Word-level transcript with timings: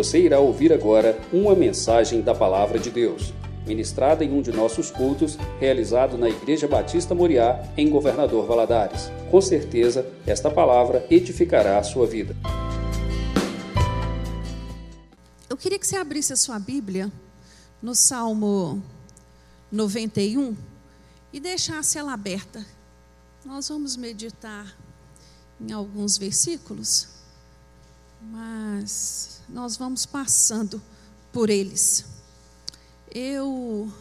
Você 0.00 0.18
irá 0.18 0.40
ouvir 0.40 0.72
agora 0.72 1.20
uma 1.30 1.54
mensagem 1.54 2.22
da 2.22 2.34
Palavra 2.34 2.78
de 2.78 2.90
Deus, 2.90 3.34
ministrada 3.66 4.24
em 4.24 4.32
um 4.32 4.40
de 4.40 4.50
nossos 4.50 4.90
cultos, 4.90 5.36
realizado 5.58 6.16
na 6.16 6.26
Igreja 6.26 6.66
Batista 6.66 7.14
Moriá, 7.14 7.62
em 7.76 7.90
Governador 7.90 8.46
Valadares. 8.46 9.10
Com 9.30 9.42
certeza, 9.42 10.10
esta 10.26 10.50
palavra 10.50 11.06
edificará 11.10 11.76
a 11.76 11.82
sua 11.82 12.06
vida. 12.06 12.34
Eu 15.50 15.56
queria 15.58 15.78
que 15.78 15.86
você 15.86 15.96
abrisse 15.96 16.32
a 16.32 16.36
sua 16.36 16.58
Bíblia 16.58 17.12
no 17.82 17.94
Salmo 17.94 18.82
91 19.70 20.56
e 21.30 21.38
deixasse 21.38 21.98
ela 21.98 22.14
aberta. 22.14 22.64
Nós 23.44 23.68
vamos 23.68 23.98
meditar 23.98 24.74
em 25.60 25.70
alguns 25.72 26.16
versículos, 26.16 27.06
mas 28.22 29.39
nós 29.52 29.76
vamos 29.76 30.06
passando 30.06 30.80
por 31.32 31.50
eles. 31.50 32.04
Eu. 33.10 33.92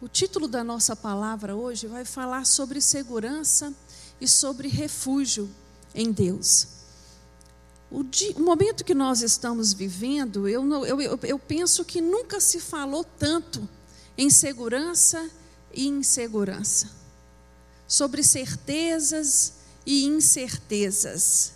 O 0.00 0.08
título 0.08 0.48
da 0.48 0.64
nossa 0.64 0.96
palavra 0.96 1.54
hoje 1.54 1.86
vai 1.86 2.06
falar 2.06 2.46
sobre 2.46 2.80
segurança 2.80 3.72
e 4.18 4.26
sobre 4.26 4.66
refúgio 4.66 5.50
em 5.94 6.10
Deus. 6.10 6.66
O, 7.90 8.02
dia, 8.02 8.32
o, 8.36 8.42
momento 8.42 8.84
que 8.84 8.94
nós 8.94 9.20
estamos 9.20 9.74
vivendo, 9.74 10.48
eu, 10.48 10.64
eu, 10.86 11.00
eu, 11.00 11.18
eu 11.22 11.38
penso 11.38 11.84
que 11.84 12.00
nunca 12.00 12.40
se 12.40 12.60
falou 12.60 13.04
tanto 13.04 13.68
em 14.16 14.30
segurança 14.30 15.28
e 15.74 15.86
insegurança, 15.86 16.88
sobre 17.86 18.22
certezas 18.22 19.59
e 19.84 20.04
incertezas. 20.04 21.52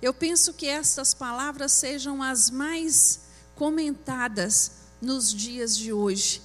Eu 0.00 0.14
penso 0.14 0.54
que 0.54 0.66
estas 0.66 1.12
palavras 1.12 1.72
sejam 1.72 2.22
as 2.22 2.50
mais 2.50 3.20
comentadas 3.54 4.72
nos 5.00 5.32
dias 5.32 5.76
de 5.76 5.92
hoje. 5.92 6.40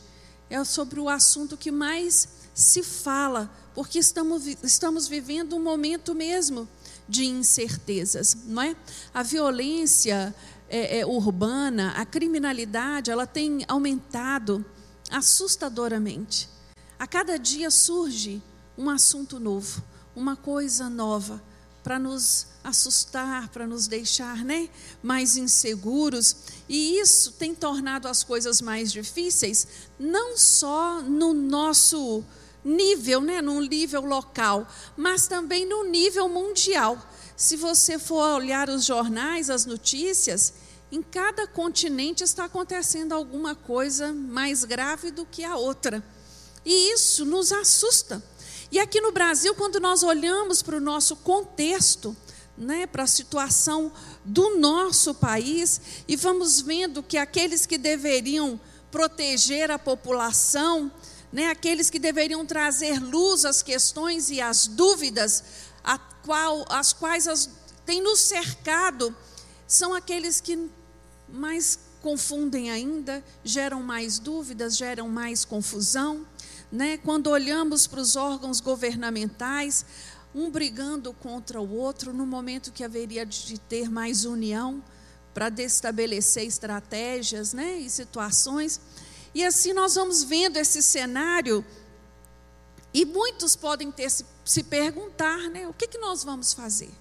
É 0.49 0.63
sobre 0.63 0.99
o 0.99 1.09
assunto 1.09 1.57
que 1.57 1.71
mais 1.71 2.27
se 2.53 2.83
fala, 2.83 3.49
porque 3.73 3.99
estamos, 3.99 4.45
estamos 4.63 5.07
vivendo 5.07 5.55
um 5.55 5.63
momento 5.63 6.13
mesmo 6.13 6.67
de 7.07 7.25
incertezas, 7.25 8.35
não 8.45 8.61
é? 8.61 8.75
A 9.13 9.23
violência 9.23 10.33
é, 10.69 10.99
é, 10.99 11.05
urbana, 11.05 11.91
a 11.91 12.05
criminalidade, 12.05 13.11
ela 13.11 13.27
tem 13.27 13.63
aumentado 13.67 14.65
assustadoramente. 15.11 16.49
A 16.97 17.05
cada 17.05 17.37
dia 17.37 17.69
surge 17.69 18.41
um 18.77 18.89
assunto 18.89 19.39
novo, 19.39 19.83
uma 20.15 20.35
coisa 20.35 20.89
nova 20.89 21.41
para 21.83 21.99
nos 21.99 22.47
assustar, 22.63 23.49
para 23.49 23.67
nos 23.67 23.85
deixar, 23.85 24.43
né, 24.43 24.69
mais 25.03 25.37
inseguros. 25.37 26.35
E 26.67 26.99
isso 26.99 27.33
tem 27.33 27.53
tornado 27.53 28.07
as 28.07 28.23
coisas 28.23 28.59
mais 28.59 28.91
difíceis, 28.91 29.67
não 29.99 30.35
só 30.35 31.01
no 31.01 31.31
nosso 31.31 32.23
nível, 32.63 33.21
né, 33.21 33.39
num 33.39 33.61
nível 33.61 34.03
local, 34.03 34.67
mas 34.97 35.27
também 35.27 35.67
no 35.67 35.83
nível 35.83 36.27
mundial. 36.27 36.97
Se 37.37 37.55
você 37.55 37.99
for 37.99 38.35
olhar 38.35 38.67
os 38.67 38.83
jornais, 38.83 39.51
as 39.51 39.67
notícias, 39.67 40.53
em 40.91 41.03
cada 41.03 41.45
continente 41.45 42.23
está 42.23 42.45
acontecendo 42.45 43.13
alguma 43.13 43.53
coisa 43.53 44.11
mais 44.11 44.63
grave 44.63 45.11
do 45.11 45.25
que 45.25 45.43
a 45.43 45.55
outra. 45.55 46.03
E 46.65 46.93
isso 46.93 47.25
nos 47.25 47.51
assusta. 47.51 48.23
E 48.71 48.79
aqui 48.79 48.99
no 48.99 49.11
Brasil, 49.11 49.53
quando 49.55 49.79
nós 49.79 50.03
olhamos 50.03 50.61
para 50.61 50.77
o 50.77 50.81
nosso 50.81 51.15
contexto, 51.17 52.15
né, 52.57 52.87
para 52.87 53.03
a 53.03 53.07
situação 53.07 53.91
do 54.23 54.57
nosso 54.57 55.13
país, 55.13 55.81
e 56.07 56.15
vamos 56.15 56.61
vendo 56.61 57.03
que 57.03 57.17
aqueles 57.17 57.65
que 57.65 57.77
deveriam 57.77 58.59
proteger 58.89 59.69
a 59.69 59.77
população, 59.77 60.91
né, 61.31 61.47
aqueles 61.47 61.89
que 61.89 61.99
deveriam 61.99 62.45
trazer 62.45 62.99
luz 62.99 63.43
às 63.45 63.61
questões 63.61 64.29
e 64.29 64.39
às 64.39 64.67
dúvidas, 64.67 65.43
a 65.83 65.97
qual, 65.97 66.65
as 66.69 66.93
quais 66.93 67.27
as, 67.27 67.49
têm 67.85 68.01
nos 68.01 68.21
cercado, 68.21 69.15
são 69.67 69.93
aqueles 69.93 70.39
que 70.39 70.69
mais 71.27 71.77
confundem 72.01 72.71
ainda, 72.71 73.23
geram 73.43 73.81
mais 73.81 74.19
dúvidas, 74.19 74.77
geram 74.77 75.09
mais 75.09 75.43
confusão. 75.43 76.25
Né? 76.75 76.97
Quando 76.97 77.27
olhamos 77.27 77.87
para 77.87 78.01
os 78.01 78.17
órgãos 78.17 78.59
governamentais, 78.59 79.85
um 80.33 80.51
brigando 80.51 81.13
contra 81.13 81.61
o 81.61 81.73
outro, 81.73 82.11
no 82.11 82.25
momento 82.25 82.73
que 82.73 82.83
haveria 82.83 83.25
de 83.25 83.57
ter 83.57 83.89
mais 83.89 84.25
união 84.25 84.83
para 85.33 85.47
destabelecer 85.47 86.43
estratégias 86.43 87.53
né? 87.53 87.77
e 87.77 87.89
situações. 87.89 88.81
E 89.33 89.41
assim 89.43 89.71
nós 89.71 89.95
vamos 89.95 90.23
vendo 90.23 90.57
esse 90.57 90.83
cenário, 90.83 91.65
e 92.93 93.05
muitos 93.05 93.55
podem 93.55 93.91
ter 93.91 94.09
se, 94.09 94.25
se 94.43 94.63
perguntar, 94.63 95.49
né? 95.49 95.67
O 95.67 95.73
que, 95.73 95.85
que 95.85 95.97
nós 95.97 96.23
vamos 96.23 96.53
fazer? 96.53 96.91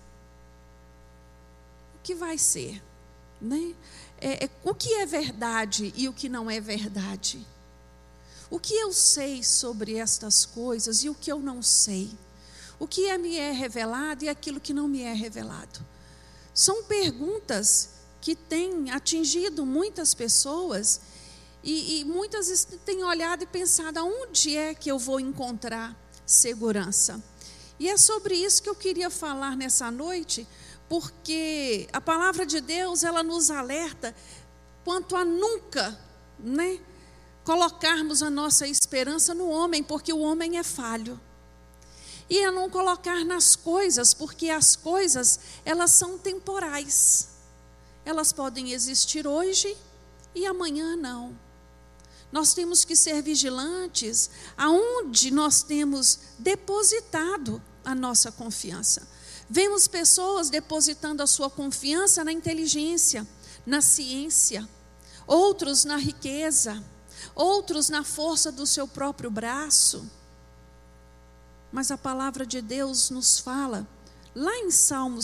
O 1.95 2.03
que 2.03 2.17
vai 2.17 2.37
ser? 2.37 2.83
Né? 3.41 3.75
É, 4.21 4.47
é, 4.47 4.51
o 4.65 4.75
que 4.75 4.93
é 4.95 5.07
verdade 5.07 5.93
e 5.97 6.09
o 6.09 6.13
que 6.13 6.29
não 6.29 6.51
é 6.51 6.61
verdade? 6.61 7.47
O 8.51 8.59
que 8.59 8.75
eu 8.75 8.93
sei 8.93 9.43
sobre 9.43 9.97
estas 9.97 10.45
coisas 10.45 11.03
e 11.03 11.09
o 11.09 11.15
que 11.15 11.33
eu 11.33 11.41
não 11.41 11.63
sei? 11.63 12.11
O 12.79 12.87
que 12.87 13.09
é, 13.09 13.17
me 13.17 13.37
é 13.37 13.51
revelado 13.53 14.25
e 14.25 14.29
aquilo 14.29 14.61
que 14.61 14.75
não 14.75 14.87
me 14.87 15.03
é 15.03 15.13
revelado? 15.13 15.81
São 16.53 16.85
perguntas 16.85 17.91
que 18.21 18.35
têm 18.35 18.91
atingido 18.91 19.67
muitas 19.67 20.15
pessoas 20.15 21.01
e, 21.63 22.01
e 22.01 22.05
muitas 22.05 22.67
têm 22.85 23.03
olhado 23.03 23.43
e 23.43 23.47
pensado: 23.47 23.99
aonde 23.99 24.57
é 24.57 24.75
que 24.75 24.91
eu 24.91 24.99
vou 24.99 25.19
encontrar 25.19 25.97
segurança? 26.27 27.23
E 27.79 27.89
é 27.89 27.97
sobre 27.97 28.37
isso 28.37 28.63
que 28.63 28.69
eu 28.69 28.75
queria 28.75 29.11
falar 29.11 29.57
nessa 29.57 29.91
noite, 29.91 30.47
porque 30.89 31.89
a 31.93 32.01
palavra 32.01 32.47
de 32.47 32.61
Deus 32.61 33.03
ela 33.03 33.23
nos 33.23 33.51
alerta 33.51 34.15
quanto 34.85 35.17
a 35.17 35.25
nunca, 35.25 35.99
né, 36.39 36.79
colocarmos 37.45 38.23
a 38.23 38.31
nossa 38.31 38.67
esperança 38.67 39.35
no 39.35 39.49
homem, 39.49 39.83
porque 39.83 40.13
o 40.13 40.21
homem 40.21 40.59
é 40.59 40.63
falho. 40.63 41.21
E 42.29 42.43
a 42.43 42.51
não 42.51 42.71
colocar 42.71 43.25
nas 43.25 43.55
coisas, 43.55 44.15
porque 44.15 44.49
as 44.49 44.75
coisas 44.75 45.39
elas 45.65 45.91
são 45.91 46.19
temporais. 46.19 47.29
Elas 48.05 48.33
podem 48.33 48.73
existir 48.73 49.27
hoje 49.27 49.77
e 50.35 50.47
amanhã 50.47 50.97
não. 50.97 51.39
Nós 52.33 52.55
temos 52.55 52.85
que 52.85 52.97
ser 52.97 53.23
vigilantes 53.23 54.31
aonde 54.57 55.31
nós 55.31 55.63
temos 55.63 56.19
depositado 56.39 57.63
a 57.85 57.95
nossa 57.95 58.33
confiança. 58.33 59.07
Vemos 59.49 59.87
pessoas 59.87 60.49
depositando 60.49 61.23
a 61.23 61.27
sua 61.27 61.51
confiança 61.51 62.25
na 62.25 62.33
inteligência, 62.33 63.27
na 63.67 63.83
ciência, 63.83 64.67
outros 65.27 65.85
na 65.85 65.97
riqueza, 65.97 66.83
outros 67.35 67.89
na 67.89 68.03
força 68.05 68.51
do 68.51 68.67
seu 68.67 68.87
próprio 68.87 69.31
braço. 69.31 70.09
Mas 71.73 71.91
a 71.91 71.99
palavra 71.99 72.47
de 72.47 72.61
Deus 72.61 73.11
nos 73.11 73.39
fala, 73.39 73.87
lá 74.35 74.57
em 74.59 74.71
Salmo, 74.71 75.21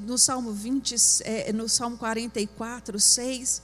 no 0.00 0.18
Salmo 0.18 0.52
20, 0.52 0.94
é, 1.24 1.52
no 1.52 1.68
Salmo 1.68 1.98
44, 1.98 2.98
6, 2.98 3.62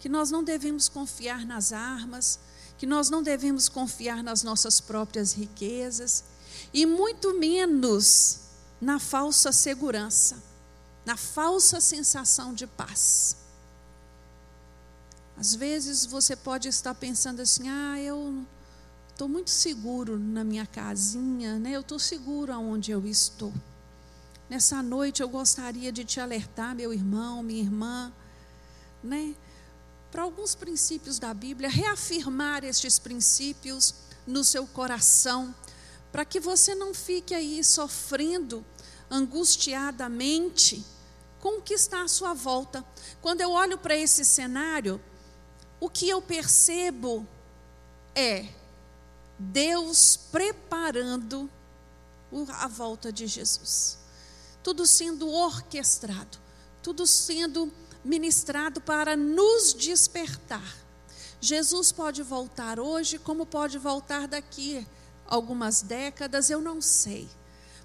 que 0.00 0.08
nós 0.08 0.30
não 0.30 0.42
devemos 0.42 0.88
confiar 0.88 1.44
nas 1.44 1.72
armas, 1.72 2.38
que 2.78 2.86
nós 2.86 3.10
não 3.10 3.22
devemos 3.22 3.68
confiar 3.68 4.22
nas 4.22 4.42
nossas 4.42 4.80
próprias 4.80 5.32
riquezas, 5.32 6.24
e 6.72 6.86
muito 6.86 7.38
menos 7.38 8.40
na 8.80 8.98
falsa 8.98 9.52
segurança, 9.52 10.42
na 11.04 11.16
falsa 11.16 11.80
sensação 11.80 12.52
de 12.52 12.66
paz. 12.66 13.36
Às 15.36 15.54
vezes 15.54 16.06
você 16.06 16.34
pode 16.34 16.68
estar 16.68 16.94
pensando 16.94 17.42
assim: 17.42 17.68
ah, 17.68 18.00
eu 18.00 18.44
estou 19.10 19.28
muito 19.28 19.50
seguro 19.50 20.18
na 20.18 20.42
minha 20.42 20.66
casinha, 20.66 21.58
né? 21.58 21.72
eu 21.72 21.80
estou 21.80 21.98
seguro 21.98 22.52
aonde 22.52 22.90
eu 22.90 23.06
estou. 23.06 23.52
Nessa 24.48 24.82
noite 24.82 25.22
eu 25.22 25.28
gostaria 25.28 25.90
de 25.90 26.04
te 26.04 26.20
alertar, 26.20 26.74
meu 26.74 26.92
irmão, 26.92 27.42
minha 27.42 27.62
irmã, 27.62 28.12
né? 29.02 29.34
para 30.10 30.22
alguns 30.22 30.54
princípios 30.54 31.18
da 31.18 31.34
Bíblia, 31.34 31.68
reafirmar 31.68 32.64
estes 32.64 32.98
princípios 32.98 33.94
no 34.26 34.42
seu 34.42 34.66
coração, 34.66 35.54
para 36.10 36.24
que 36.24 36.40
você 36.40 36.74
não 36.74 36.94
fique 36.94 37.34
aí 37.34 37.62
sofrendo 37.62 38.64
angustiadamente 39.10 40.84
com 41.40 41.58
o 41.58 41.62
que 41.62 41.74
está 41.74 42.02
à 42.02 42.08
sua 42.08 42.32
volta. 42.32 42.84
Quando 43.20 43.40
eu 43.40 43.50
olho 43.50 43.76
para 43.76 43.96
esse 43.96 44.24
cenário, 44.24 45.00
o 45.80 45.88
que 45.88 46.08
eu 46.08 46.20
percebo 46.22 47.26
é 48.14 48.46
Deus 49.38 50.16
preparando 50.16 51.50
a 52.48 52.68
volta 52.68 53.12
de 53.12 53.26
Jesus. 53.26 53.98
Tudo 54.62 54.86
sendo 54.86 55.28
orquestrado 55.30 56.46
tudo 56.86 57.04
sendo 57.04 57.72
ministrado 58.04 58.80
para 58.80 59.16
nos 59.16 59.74
despertar. 59.74 60.76
Jesus 61.40 61.90
pode 61.90 62.22
voltar 62.22 62.78
hoje, 62.78 63.18
como 63.18 63.44
pode 63.44 63.76
voltar 63.76 64.28
daqui 64.28 64.86
algumas 65.26 65.82
décadas, 65.82 66.48
eu 66.48 66.60
não 66.60 66.80
sei. 66.80 67.28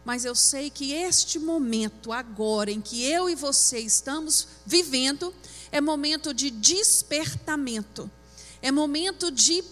Mas 0.05 0.23
eu 0.23 0.35
sei 0.35 0.69
que 0.69 0.93
este 0.93 1.39
momento, 1.39 2.11
agora, 2.11 2.69
em 2.69 2.79
que 2.79 3.03
eu 3.03 3.27
e 3.27 3.33
você 3.33 3.79
estamos 3.79 4.47
vivendo, 4.67 5.33
é 5.71 5.79
momento 5.79 6.33
de 6.33 6.49
despertamento, 6.49 8.09
é 8.61 8.71
momento 8.71 9.31
de 9.31 9.63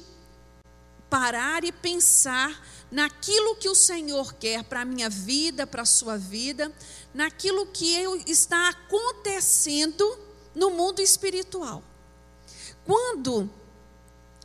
parar 1.10 1.64
e 1.64 1.72
pensar 1.72 2.66
naquilo 2.92 3.56
que 3.56 3.68
o 3.68 3.76
Senhor 3.76 4.34
quer 4.34 4.64
para 4.64 4.82
a 4.82 4.86
minha 4.86 5.10
vida, 5.10 5.68
para 5.68 5.82
a 5.82 5.86
sua 5.86 6.18
vida, 6.18 6.72
naquilo 7.14 7.66
que 7.68 7.96
está 8.26 8.70
acontecendo 8.70 10.18
no 10.56 10.72
mundo 10.72 11.02
espiritual. 11.02 11.84
Quando 12.86 13.50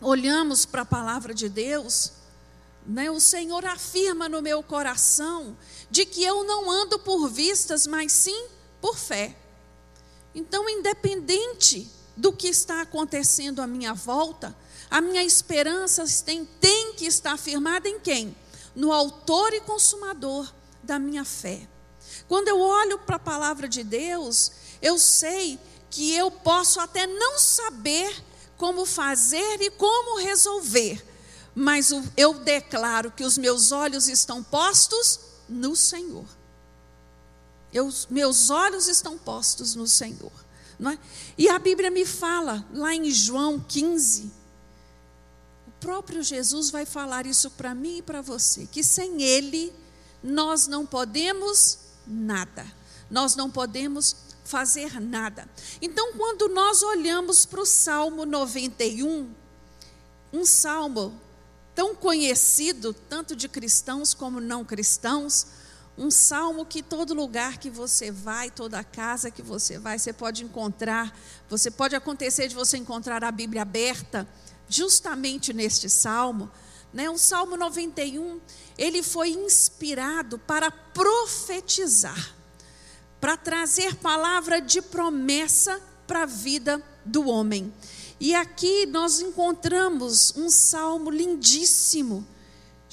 olhamos 0.00 0.66
para 0.66 0.82
a 0.82 0.86
palavra 0.86 1.32
de 1.32 1.48
Deus, 1.48 2.12
né, 2.86 3.10
o 3.10 3.20
Senhor 3.20 3.64
afirma 3.64 4.28
no 4.28 4.42
meu 4.42 4.62
coração 4.62 5.56
de 5.90 6.04
que 6.04 6.22
eu 6.22 6.44
não 6.44 6.70
ando 6.70 6.98
por 6.98 7.28
vistas, 7.28 7.86
mas 7.86 8.12
sim 8.12 8.48
por 8.80 8.98
fé. 8.98 9.36
Então, 10.34 10.68
independente 10.68 11.90
do 12.16 12.32
que 12.32 12.48
está 12.48 12.80
acontecendo 12.80 13.60
à 13.60 13.66
minha 13.66 13.94
volta, 13.94 14.56
a 14.90 15.00
minha 15.00 15.22
esperança 15.22 16.04
tem, 16.24 16.44
tem 16.44 16.94
que 16.94 17.06
estar 17.06 17.36
firmada 17.36 17.88
em 17.88 17.98
quem? 18.00 18.36
No 18.74 18.92
Autor 18.92 19.52
e 19.52 19.60
Consumador 19.60 20.52
da 20.82 20.98
minha 20.98 21.24
fé. 21.24 21.68
Quando 22.28 22.48
eu 22.48 22.60
olho 22.60 22.98
para 22.98 23.16
a 23.16 23.20
palavra 23.20 23.68
de 23.68 23.82
Deus, 23.82 24.52
eu 24.80 24.98
sei 24.98 25.58
que 25.90 26.12
eu 26.12 26.30
posso 26.30 26.80
até 26.80 27.06
não 27.06 27.38
saber 27.38 28.22
como 28.56 28.84
fazer 28.84 29.60
e 29.60 29.70
como 29.70 30.18
resolver, 30.18 31.04
mas 31.54 31.90
eu 32.16 32.34
declaro 32.34 33.10
que 33.10 33.24
os 33.24 33.38
meus 33.38 33.72
olhos 33.72 34.08
estão 34.08 34.42
postos 34.42 35.20
no 35.48 35.76
Senhor. 35.76 36.24
Eu, 37.74 37.92
meus 38.08 38.50
olhos 38.50 38.86
estão 38.86 39.18
postos 39.18 39.74
no 39.74 39.88
Senhor. 39.88 40.32
Não 40.78 40.92
é? 40.92 40.98
E 41.36 41.48
a 41.48 41.58
Bíblia 41.58 41.90
me 41.90 42.06
fala, 42.06 42.64
lá 42.72 42.94
em 42.94 43.10
João 43.10 43.58
15, 43.60 44.30
o 45.66 45.70
próprio 45.80 46.22
Jesus 46.22 46.70
vai 46.70 46.86
falar 46.86 47.26
isso 47.26 47.50
para 47.50 47.74
mim 47.74 47.98
e 47.98 48.02
para 48.02 48.22
você, 48.22 48.66
que 48.66 48.82
sem 48.82 49.22
Ele 49.22 49.72
nós 50.22 50.66
não 50.68 50.86
podemos 50.86 51.78
nada, 52.06 52.64
nós 53.10 53.36
não 53.36 53.50
podemos 53.50 54.16
fazer 54.44 55.00
nada. 55.00 55.48
Então, 55.82 56.12
quando 56.12 56.48
nós 56.48 56.82
olhamos 56.82 57.44
para 57.44 57.60
o 57.60 57.66
Salmo 57.66 58.24
91, 58.24 59.30
um 60.32 60.44
salmo 60.44 61.18
tão 61.74 61.94
conhecido, 61.94 62.92
tanto 62.92 63.34
de 63.34 63.48
cristãos 63.48 64.14
como 64.14 64.40
não 64.40 64.64
cristãos, 64.64 65.46
um 65.96 66.10
salmo 66.10 66.66
que 66.66 66.82
todo 66.82 67.14
lugar 67.14 67.58
que 67.58 67.70
você 67.70 68.10
vai, 68.10 68.50
toda 68.50 68.82
casa 68.82 69.30
que 69.30 69.42
você 69.42 69.78
vai, 69.78 69.98
você 69.98 70.12
pode 70.12 70.44
encontrar, 70.44 71.16
você 71.48 71.70
pode 71.70 71.94
acontecer 71.94 72.48
de 72.48 72.54
você 72.54 72.76
encontrar 72.76 73.22
a 73.22 73.30
Bíblia 73.30 73.62
aberta, 73.62 74.26
justamente 74.68 75.52
neste 75.52 75.88
salmo, 75.88 76.50
né? 76.92 77.10
O 77.10 77.18
Salmo 77.18 77.56
91, 77.56 78.40
ele 78.78 79.02
foi 79.02 79.30
inspirado 79.30 80.38
para 80.38 80.70
profetizar, 80.70 82.34
para 83.20 83.36
trazer 83.36 83.96
palavra 83.96 84.60
de 84.60 84.80
promessa 84.80 85.80
para 86.06 86.22
a 86.22 86.26
vida 86.26 86.82
do 87.04 87.28
homem. 87.28 87.72
E 88.20 88.34
aqui 88.34 88.86
nós 88.86 89.20
encontramos 89.20 90.34
um 90.36 90.48
salmo 90.48 91.10
lindíssimo, 91.10 92.24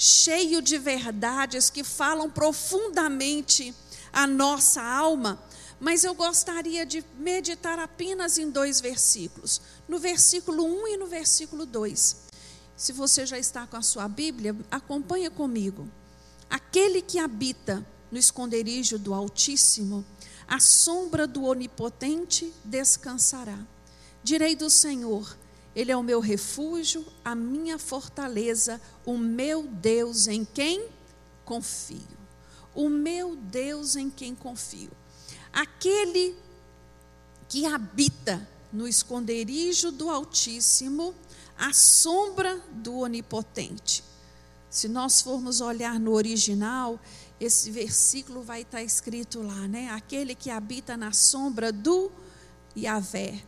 cheio 0.04 0.64
de 0.64 0.80
verdades 0.80 1.70
que 1.70 1.84
falam 1.84 2.28
profundamente 2.28 3.72
a 4.12 4.26
nossa 4.26 4.82
alma, 4.82 5.40
mas 5.80 6.04
eu 6.04 6.16
gostaria 6.16 6.84
de 6.88 7.06
meditar 7.20 7.78
apenas 7.78 8.40
em 8.40 8.50
dois 8.50 8.82
versículos, 8.82 9.62
no 9.88 10.00
versículo 10.00 10.66
1 10.66 10.88
e 10.88 10.98
no 10.98 11.06
versículo 11.06 11.68
2. 11.68 12.18
Se 12.76 12.92
você 12.92 13.28
já 13.28 13.38
está 13.38 13.68
com 13.68 13.78
a 13.78 13.84
sua 13.84 14.08
Bíblia, 14.08 14.56
acompanha 14.72 15.30
comigo. 15.30 15.88
Aquele 16.50 17.04
que 17.04 17.20
habita 17.20 17.86
no 18.12 18.18
esconderijo 18.18 18.98
do 18.98 19.14
Altíssimo, 19.14 20.04
a 20.48 20.60
sombra 20.60 21.28
do 21.28 21.44
Onipotente 21.44 22.52
descansará. 22.66 23.60
Direi 24.24 24.56
do 24.56 24.68
Senhor, 24.68 25.38
ele 25.76 25.92
é 25.92 25.98
o 25.98 26.04
meu 26.04 26.20
refúgio, 26.20 27.06
a 27.24 27.34
minha 27.34 27.80
fortaleza, 27.80 28.82
o 29.06 29.18
meu 29.18 29.64
Deus 29.64 30.28
em 30.28 30.44
quem 30.44 30.88
confio. 31.46 32.20
O 32.76 32.90
meu 32.90 33.36
Deus 33.36 33.96
em 33.96 34.10
quem 34.10 34.36
confio. 34.36 34.92
Aquele 35.52 36.36
que 37.48 37.66
habita 37.66 38.48
no 38.72 38.88
esconderijo 38.88 39.92
do 39.92 40.10
Altíssimo, 40.10 41.14
a 41.58 41.74
sombra 41.74 42.62
do 42.72 43.00
Onipotente. 43.00 44.04
Se 44.70 44.88
nós 44.88 45.22
formos 45.22 45.60
olhar 45.60 46.00
no 46.00 46.14
original, 46.14 47.00
esse 47.40 47.70
versículo 47.72 48.42
vai 48.42 48.62
estar 48.62 48.82
escrito 48.82 49.42
lá, 49.42 49.68
né? 49.68 49.90
Aquele 49.90 50.34
que 50.34 50.50
habita 50.50 50.96
na 50.96 51.12
sombra 51.12 51.72
do 51.72 52.12
Yahvé 52.76 53.44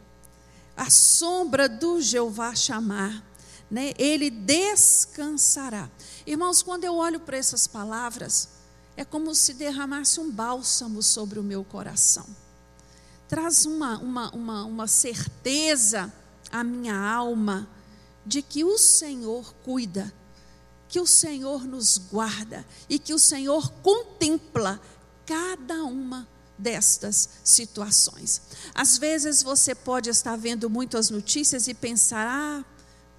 a 0.75 0.89
sombra 0.89 1.69
do 1.69 2.01
Jeová 2.01 2.55
chamar, 2.55 3.23
né? 3.69 3.93
Ele 3.97 4.29
descansará. 4.29 5.89
Irmãos, 6.25 6.61
quando 6.61 6.83
eu 6.83 6.95
olho 6.95 7.19
para 7.19 7.37
essas 7.37 7.67
palavras, 7.67 8.49
é 8.95 9.03
como 9.03 9.33
se 9.33 9.53
derramasse 9.53 10.19
um 10.19 10.29
bálsamo 10.29 11.01
sobre 11.01 11.39
o 11.39 11.43
meu 11.43 11.63
coração. 11.63 12.25
Traz 13.27 13.65
uma, 13.65 13.97
uma, 13.97 14.29
uma, 14.31 14.65
uma 14.65 14.87
certeza 14.87 16.13
à 16.51 16.63
minha 16.63 16.95
alma 16.95 17.67
de 18.25 18.41
que 18.41 18.63
o 18.63 18.77
Senhor 18.77 19.53
cuida, 19.63 20.13
que 20.87 20.99
o 20.99 21.07
Senhor 21.07 21.65
nos 21.65 21.97
guarda 21.97 22.65
e 22.87 22.99
que 22.99 23.13
o 23.13 23.19
Senhor 23.19 23.71
contempla 23.81 24.79
cada 25.25 25.83
uma 25.83 26.27
destas 26.57 27.29
situações. 27.43 28.41
Às 28.73 28.97
vezes 28.97 29.41
você 29.41 29.73
pode 29.73 30.09
estar 30.09 30.35
vendo 30.35 30.69
muitas 30.69 31.09
notícias 31.09 31.67
e 31.67 31.73
pensar: 31.73 32.27
ah, 32.27 32.65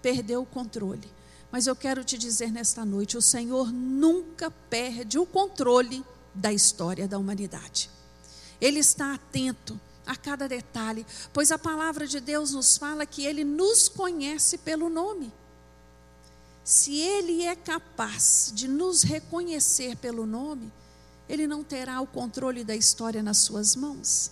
perdeu 0.00 0.42
o 0.42 0.46
controle. 0.46 1.12
Mas 1.50 1.66
eu 1.66 1.76
quero 1.76 2.04
te 2.04 2.18
dizer 2.18 2.50
nesta 2.50 2.84
noite: 2.84 3.16
o 3.16 3.22
Senhor 3.22 3.72
nunca 3.72 4.50
perde 4.50 5.18
o 5.18 5.26
controle 5.26 6.04
da 6.34 6.52
história 6.52 7.06
da 7.06 7.18
humanidade. 7.18 7.90
Ele 8.60 8.80
está 8.80 9.14
atento 9.14 9.80
a 10.06 10.16
cada 10.16 10.48
detalhe, 10.48 11.06
pois 11.32 11.50
a 11.50 11.58
palavra 11.58 12.06
de 12.06 12.20
Deus 12.20 12.52
nos 12.52 12.76
fala 12.76 13.06
que 13.06 13.24
Ele 13.24 13.44
nos 13.44 13.88
conhece 13.88 14.58
pelo 14.58 14.88
nome. 14.88 15.32
Se 16.62 16.98
Ele 16.98 17.44
é 17.44 17.54
capaz 17.54 18.50
de 18.54 18.66
nos 18.66 19.02
reconhecer 19.02 19.96
pelo 19.96 20.26
nome, 20.26 20.72
ele 21.28 21.46
não 21.46 21.64
terá 21.64 22.00
o 22.00 22.06
controle 22.06 22.64
da 22.64 22.76
história 22.76 23.22
nas 23.22 23.38
suas 23.38 23.74
mãos? 23.74 24.30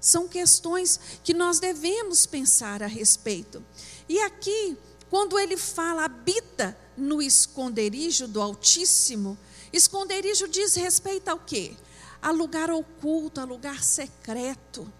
São 0.00 0.28
questões 0.28 1.00
que 1.24 1.34
nós 1.34 1.58
devemos 1.58 2.26
pensar 2.26 2.82
a 2.82 2.86
respeito. 2.86 3.64
E 4.08 4.20
aqui, 4.20 4.76
quando 5.10 5.38
ele 5.38 5.56
fala 5.56 6.04
habita 6.04 6.76
no 6.96 7.20
esconderijo 7.20 8.28
do 8.28 8.40
Altíssimo, 8.40 9.36
esconderijo 9.72 10.48
diz 10.48 10.74
respeito 10.74 11.28
ao 11.28 11.38
quê? 11.38 11.76
A 12.22 12.30
lugar 12.30 12.70
oculto, 12.70 13.40
a 13.40 13.44
lugar 13.44 13.82
secreto. 13.82 14.92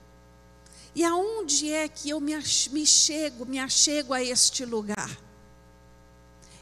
E 0.94 1.04
aonde 1.04 1.70
é 1.70 1.88
que 1.88 2.10
eu 2.10 2.20
me, 2.20 2.34
me 2.72 2.86
chego, 2.86 3.44
me 3.44 3.58
achego 3.58 4.12
a 4.12 4.22
este 4.22 4.64
lugar? 4.64 5.18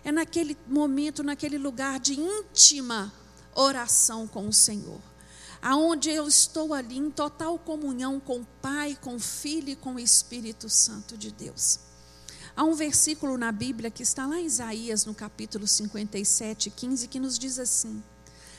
É 0.04 0.12
naquele 0.12 0.56
momento, 0.66 1.22
naquele 1.22 1.58
lugar 1.58 1.98
de 1.98 2.20
íntima 2.20 3.12
oração 3.56 4.28
com 4.28 4.46
o 4.46 4.52
Senhor. 4.52 5.00
Aonde 5.60 6.10
eu 6.10 6.28
estou 6.28 6.74
ali 6.74 6.98
em 6.98 7.10
total 7.10 7.58
comunhão 7.58 8.20
com 8.20 8.40
o 8.40 8.46
Pai, 8.60 8.96
com 9.00 9.16
o 9.16 9.20
Filho 9.20 9.70
e 9.70 9.76
com 9.76 9.94
o 9.94 9.98
Espírito 9.98 10.68
Santo 10.68 11.16
de 11.16 11.32
Deus. 11.32 11.80
Há 12.54 12.64
um 12.64 12.74
versículo 12.74 13.36
na 13.36 13.50
Bíblia 13.50 13.90
que 13.90 14.02
está 14.02 14.26
lá 14.26 14.38
em 14.38 14.46
Isaías, 14.46 15.04
no 15.04 15.14
capítulo 15.14 15.66
57, 15.66 16.70
15, 16.70 17.08
que 17.08 17.18
nos 17.18 17.38
diz 17.38 17.58
assim: 17.58 18.02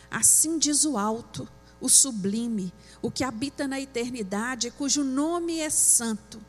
Assim 0.10 0.58
diz 0.58 0.86
o 0.86 0.98
alto, 0.98 1.48
o 1.80 1.88
sublime, 1.88 2.74
o 3.02 3.10
que 3.10 3.24
habita 3.24 3.68
na 3.68 3.80
eternidade, 3.80 4.72
cujo 4.72 5.04
nome 5.04 5.60
é 5.60 5.70
santo. 5.70 6.42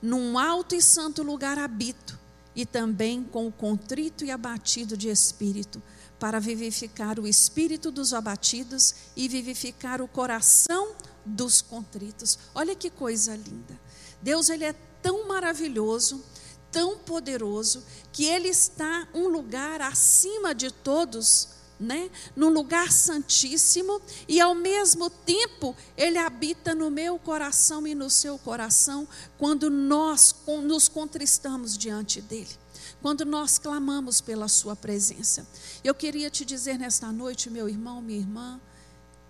Num 0.00 0.38
alto 0.38 0.74
e 0.74 0.82
santo 0.82 1.22
lugar 1.22 1.58
habito, 1.58 2.18
e 2.54 2.66
também 2.66 3.22
com 3.22 3.46
o 3.46 3.52
contrito 3.52 4.24
e 4.24 4.30
abatido 4.30 4.96
de 4.96 5.08
espírito, 5.08 5.82
para 6.22 6.38
vivificar 6.38 7.18
o 7.18 7.26
espírito 7.26 7.90
dos 7.90 8.14
abatidos 8.14 8.94
e 9.16 9.26
vivificar 9.26 10.00
o 10.00 10.06
coração 10.06 10.94
dos 11.26 11.60
contritos. 11.60 12.38
Olha 12.54 12.76
que 12.76 12.88
coisa 12.88 13.34
linda. 13.34 13.76
Deus 14.22 14.48
ele 14.48 14.62
é 14.62 14.72
tão 15.02 15.26
maravilhoso, 15.26 16.24
tão 16.70 16.96
poderoso, 16.96 17.82
que 18.12 18.24
ele 18.24 18.46
está 18.46 19.08
um 19.12 19.26
lugar 19.26 19.82
acima 19.82 20.54
de 20.54 20.70
todos, 20.70 21.48
né? 21.80 22.08
Num 22.36 22.50
lugar 22.50 22.92
santíssimo 22.92 24.00
e 24.28 24.40
ao 24.40 24.54
mesmo 24.54 25.10
tempo 25.10 25.74
ele 25.96 26.18
habita 26.18 26.72
no 26.72 26.88
meu 26.88 27.18
coração 27.18 27.84
e 27.84 27.96
no 27.96 28.08
seu 28.08 28.38
coração 28.38 29.08
quando 29.36 29.68
nós 29.68 30.32
nos 30.46 30.86
contristamos 30.88 31.76
diante 31.76 32.20
dele 32.20 32.61
quando 33.02 33.24
nós 33.24 33.58
clamamos 33.58 34.20
pela 34.20 34.46
Sua 34.46 34.76
presença. 34.76 35.44
Eu 35.82 35.92
queria 35.92 36.30
te 36.30 36.44
dizer 36.44 36.78
nesta 36.78 37.10
noite, 37.10 37.50
meu 37.50 37.68
irmão, 37.68 38.00
minha 38.00 38.20
irmã, 38.20 38.60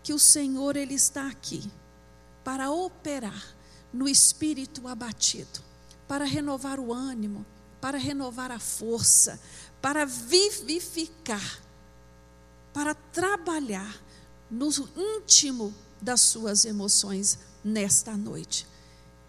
que 0.03 0.13
o 0.13 0.19
Senhor, 0.19 0.77
Ele 0.77 0.95
está 0.95 1.27
aqui 1.27 1.73
para 2.45 2.71
operar 2.71 3.57
no 3.91 4.07
espírito 4.07 4.87
abatido, 4.87 5.61
para 6.07 6.27
renovar 6.27 6.79
o 6.79 6.93
ânimo, 6.93 7.47
para 7.81 7.97
renovar 7.97 8.51
a 8.51 8.59
força, 8.59 9.41
para 9.81 10.05
vivificar, 10.05 11.61
para 12.75 12.95
trabalhar 12.95 13.97
no 14.51 14.69
íntimo 14.97 15.75
das 16.01 16.21
suas 16.21 16.67
emoções 16.67 17.39
nesta 17.65 18.17
noite 18.17 18.67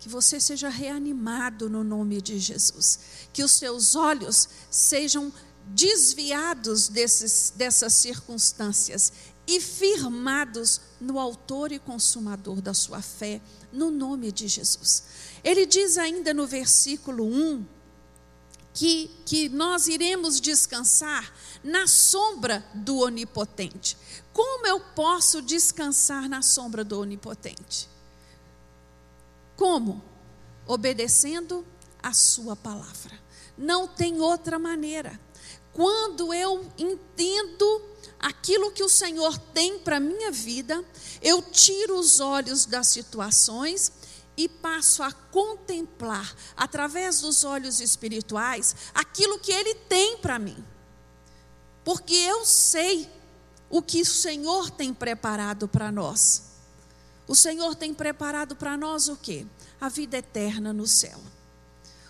que 0.03 0.09
você 0.09 0.37
seja 0.37 0.67
reanimado 0.67 1.69
no 1.69 1.81
nome 1.81 2.21
de 2.21 2.37
Jesus, 2.37 2.99
que 3.31 3.41
os 3.41 3.51
seus 3.51 3.95
olhos 3.95 4.49
sejam 4.69 5.31
desviados 5.67 6.89
desses, 6.89 7.53
dessas 7.55 7.93
circunstâncias 7.93 9.13
e 9.47 9.61
firmados 9.61 10.81
no 10.99 11.17
Autor 11.17 11.71
e 11.71 11.79
Consumador 11.79 12.59
da 12.59 12.73
sua 12.73 13.01
fé, 13.01 13.41
no 13.71 13.89
nome 13.89 14.29
de 14.29 14.45
Jesus. 14.45 15.03
Ele 15.41 15.65
diz 15.65 15.97
ainda 15.97 16.33
no 16.33 16.45
versículo 16.45 17.23
1 17.25 17.65
que, 18.73 19.09
que 19.25 19.47
nós 19.47 19.87
iremos 19.87 20.41
descansar 20.41 21.33
na 21.63 21.87
sombra 21.87 22.65
do 22.75 22.97
Onipotente. 22.97 23.97
Como 24.33 24.67
eu 24.67 24.81
posso 24.81 25.41
descansar 25.41 26.27
na 26.27 26.41
sombra 26.41 26.83
do 26.83 26.99
Onipotente? 26.99 27.92
Como? 29.55 30.03
Obedecendo 30.65 31.65
a 32.01 32.13
Sua 32.13 32.55
palavra. 32.55 33.19
Não 33.57 33.87
tem 33.87 34.19
outra 34.19 34.57
maneira. 34.57 35.19
Quando 35.71 36.33
eu 36.33 36.65
entendo 36.77 37.81
aquilo 38.19 38.71
que 38.71 38.83
o 38.83 38.89
Senhor 38.89 39.37
tem 39.37 39.79
para 39.79 39.97
a 39.97 39.99
minha 39.99 40.31
vida, 40.31 40.83
eu 41.21 41.41
tiro 41.41 41.97
os 41.97 42.19
olhos 42.19 42.65
das 42.65 42.87
situações 42.87 43.91
e 44.35 44.47
passo 44.47 45.03
a 45.03 45.11
contemplar, 45.11 46.35
através 46.55 47.21
dos 47.21 47.43
olhos 47.43 47.79
espirituais, 47.79 48.75
aquilo 48.93 49.39
que 49.39 49.51
Ele 49.51 49.75
tem 49.75 50.17
para 50.17 50.39
mim. 50.39 50.63
Porque 51.83 52.15
eu 52.15 52.45
sei 52.45 53.09
o 53.69 53.81
que 53.81 54.01
o 54.01 54.05
Senhor 54.05 54.71
tem 54.71 54.93
preparado 54.93 55.67
para 55.67 55.91
nós. 55.91 56.52
O 57.27 57.35
Senhor 57.35 57.75
tem 57.75 57.93
preparado 57.93 58.55
para 58.55 58.75
nós 58.75 59.07
o 59.07 59.15
quê? 59.15 59.45
A 59.79 59.89
vida 59.89 60.17
eterna 60.17 60.73
no 60.73 60.85
céu. 60.85 61.19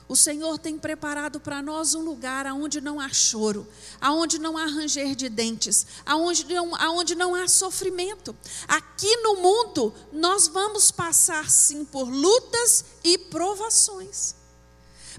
O 0.07 0.15
Senhor 0.15 0.59
tem 0.59 0.77
preparado 0.77 1.39
para 1.39 1.61
nós 1.61 1.95
um 1.95 2.01
lugar 2.01 2.45
aonde 2.45 2.81
não 2.81 2.99
há 2.99 3.09
choro, 3.09 3.67
aonde 4.01 4.37
não 4.37 4.57
há 4.57 4.65
ranger 4.65 5.15
de 5.15 5.29
dentes, 5.29 5.87
aonde 6.05 6.45
não, 6.53 6.75
aonde 6.75 7.15
não 7.15 7.33
há 7.33 7.47
sofrimento. 7.47 8.35
Aqui 8.67 9.15
no 9.17 9.37
mundo 9.37 9.93
nós 10.11 10.47
vamos 10.47 10.91
passar 10.91 11.49
sim 11.49 11.85
por 11.85 12.09
lutas 12.09 12.85
e 13.03 13.17
provações. 13.17 14.35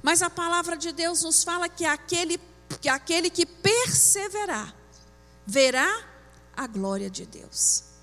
Mas 0.02 0.20
a 0.22 0.28
palavra 0.28 0.76
de 0.76 0.92
Deus 0.92 1.22
nos 1.22 1.42
fala 1.42 1.68
que 1.68 1.84
aquele 1.84 2.38
que 2.80 2.88
aquele 2.88 3.30
que 3.30 3.46
perseverar 3.46 4.74
verá 5.46 6.04
a 6.56 6.66
glória 6.66 7.08
de 7.08 7.24
Deus. 7.24 7.93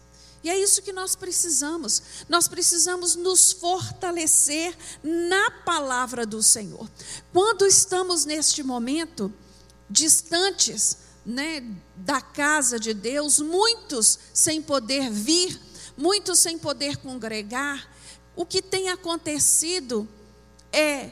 E 0.44 0.50
é 0.50 0.58
isso 0.58 0.82
que 0.82 0.92
nós 0.92 1.16
precisamos. 1.16 2.02
Nós 2.28 2.48
precisamos 2.48 3.16
nos 3.16 3.52
fortalecer 3.52 4.76
na 5.04 5.52
palavra 5.52 6.26
do 6.26 6.42
Senhor. 6.42 6.90
Quando 7.32 7.66
estamos 7.66 8.26
neste 8.26 8.64
momento 8.64 9.32
distantes, 9.90 10.98
né, 11.26 11.64
da 11.96 12.20
casa 12.22 12.80
de 12.80 12.94
Deus, 12.94 13.40
muitos 13.40 14.18
sem 14.34 14.62
poder 14.62 15.12
vir, 15.12 15.60
muitos 15.96 16.40
sem 16.40 16.58
poder 16.58 16.98
congregar, 16.98 17.88
o 18.36 18.46
que 18.46 18.62
tem 18.62 18.90
acontecido 18.90 20.08
é 20.72 21.12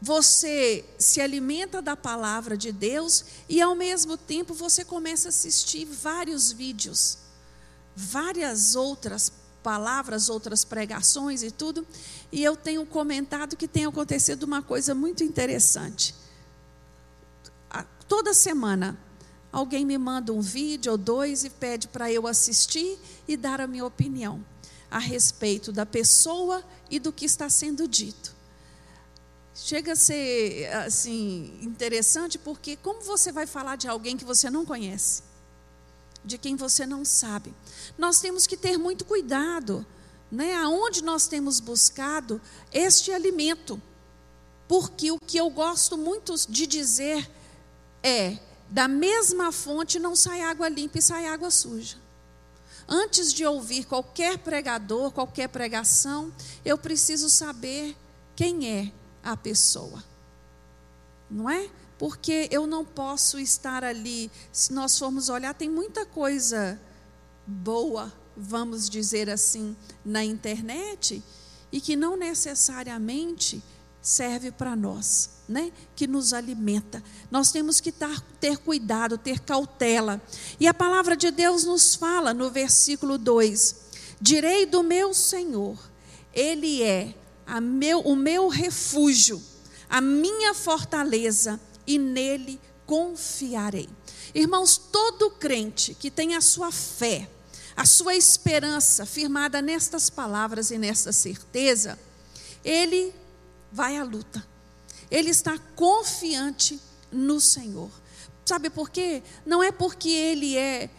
você 0.00 0.84
se 0.98 1.20
alimenta 1.20 1.80
da 1.80 1.96
palavra 1.96 2.56
de 2.56 2.70
Deus 2.70 3.24
e 3.48 3.60
ao 3.60 3.74
mesmo 3.74 4.16
tempo 4.16 4.52
você 4.52 4.84
começa 4.84 5.28
a 5.28 5.30
assistir 5.30 5.86
vários 5.86 6.52
vídeos 6.52 7.27
várias 7.98 8.76
outras 8.76 9.32
palavras, 9.60 10.28
outras 10.28 10.64
pregações 10.64 11.42
e 11.42 11.50
tudo, 11.50 11.84
e 12.30 12.44
eu 12.44 12.56
tenho 12.56 12.86
comentado 12.86 13.56
que 13.56 13.66
tem 13.66 13.84
acontecido 13.84 14.44
uma 14.44 14.62
coisa 14.62 14.94
muito 14.94 15.24
interessante. 15.24 16.14
Toda 18.06 18.32
semana 18.32 18.96
alguém 19.52 19.84
me 19.84 19.98
manda 19.98 20.32
um 20.32 20.40
vídeo 20.40 20.92
ou 20.92 20.96
dois 20.96 21.44
e 21.44 21.50
pede 21.50 21.88
para 21.88 22.10
eu 22.10 22.26
assistir 22.26 22.98
e 23.26 23.36
dar 23.36 23.60
a 23.60 23.66
minha 23.66 23.84
opinião 23.84 24.42
a 24.90 24.98
respeito 24.98 25.72
da 25.72 25.84
pessoa 25.84 26.64
e 26.88 26.98
do 26.98 27.12
que 27.12 27.26
está 27.26 27.50
sendo 27.50 27.86
dito. 27.86 28.34
Chega 29.54 29.92
a 29.92 29.96
ser 29.96 30.72
assim 30.86 31.58
interessante 31.60 32.38
porque 32.38 32.76
como 32.76 33.02
você 33.02 33.30
vai 33.32 33.46
falar 33.46 33.76
de 33.76 33.88
alguém 33.88 34.16
que 34.16 34.24
você 34.24 34.48
não 34.48 34.64
conhece? 34.64 35.27
De 36.28 36.38
quem 36.38 36.54
você 36.54 36.86
não 36.86 37.04
sabe. 37.04 37.52
Nós 37.96 38.20
temos 38.20 38.46
que 38.46 38.56
ter 38.56 38.78
muito 38.78 39.04
cuidado, 39.04 39.84
né? 40.30 40.54
Aonde 40.54 41.02
nós 41.02 41.26
temos 41.26 41.58
buscado 41.58 42.40
este 42.72 43.10
alimento. 43.10 43.80
Porque 44.68 45.10
o 45.10 45.18
que 45.18 45.38
eu 45.38 45.48
gosto 45.48 45.96
muito 45.96 46.34
de 46.48 46.66
dizer 46.66 47.28
é: 48.02 48.38
da 48.68 48.86
mesma 48.86 49.50
fonte 49.50 49.98
não 49.98 50.14
sai 50.14 50.42
água 50.42 50.68
limpa 50.68 50.98
e 50.98 51.02
sai 51.02 51.26
água 51.26 51.50
suja. 51.50 51.96
Antes 52.86 53.32
de 53.32 53.44
ouvir 53.44 53.84
qualquer 53.86 54.38
pregador, 54.38 55.10
qualquer 55.10 55.48
pregação, 55.48 56.32
eu 56.64 56.78
preciso 56.78 57.28
saber 57.28 57.96
quem 58.36 58.68
é 58.68 58.92
a 59.22 59.36
pessoa. 59.36 60.02
Não 61.30 61.48
é? 61.50 61.68
Porque 61.98 62.48
eu 62.50 62.66
não 62.66 62.84
posso 62.84 63.38
estar 63.38 63.82
ali. 63.82 64.30
Se 64.52 64.72
nós 64.72 64.98
formos 64.98 65.28
olhar, 65.28 65.52
tem 65.52 65.68
muita 65.68 66.06
coisa 66.06 66.80
boa, 67.46 68.12
vamos 68.36 68.88
dizer 68.88 69.28
assim, 69.28 69.76
na 70.04 70.24
internet 70.24 71.22
e 71.72 71.80
que 71.80 71.96
não 71.96 72.16
necessariamente 72.16 73.62
serve 74.00 74.50
para 74.50 74.76
nós, 74.76 75.30
né? 75.48 75.72
Que 75.96 76.06
nos 76.06 76.32
alimenta. 76.32 77.02
Nós 77.30 77.50
temos 77.50 77.80
que 77.80 77.92
tar, 77.92 78.20
ter 78.40 78.56
cuidado, 78.58 79.18
ter 79.18 79.40
cautela. 79.40 80.22
E 80.58 80.66
a 80.66 80.72
palavra 80.72 81.16
de 81.16 81.30
Deus 81.30 81.64
nos 81.64 81.94
fala 81.94 82.32
no 82.32 82.50
versículo 82.50 83.18
2: 83.18 83.76
Direi 84.20 84.64
do 84.66 84.82
meu 84.82 85.12
Senhor, 85.12 85.78
Ele 86.32 86.82
é 86.82 87.14
meu, 87.60 88.00
o 88.00 88.14
meu 88.14 88.48
refúgio, 88.48 89.42
a 89.90 90.00
minha 90.00 90.54
fortaleza 90.54 91.60
e 91.88 91.98
nele 91.98 92.60
confiarei. 92.84 93.88
Irmãos, 94.34 94.76
todo 94.76 95.30
crente 95.30 95.94
que 95.94 96.10
tem 96.10 96.36
a 96.36 96.40
sua 96.42 96.70
fé, 96.70 97.28
a 97.74 97.86
sua 97.86 98.14
esperança 98.14 99.06
firmada 99.06 99.62
nestas 99.62 100.10
palavras 100.10 100.70
e 100.70 100.76
nesta 100.76 101.12
certeza, 101.12 101.98
ele 102.62 103.14
vai 103.72 103.96
à 103.96 104.04
luta. 104.04 104.46
Ele 105.10 105.30
está 105.30 105.58
confiante 105.74 106.78
no 107.10 107.40
Senhor. 107.40 107.90
Sabe 108.44 108.68
por 108.68 108.90
quê? 108.90 109.22
Não 109.46 109.62
é 109.62 109.72
porque 109.72 110.10
ele 110.10 110.58
é 110.58 110.90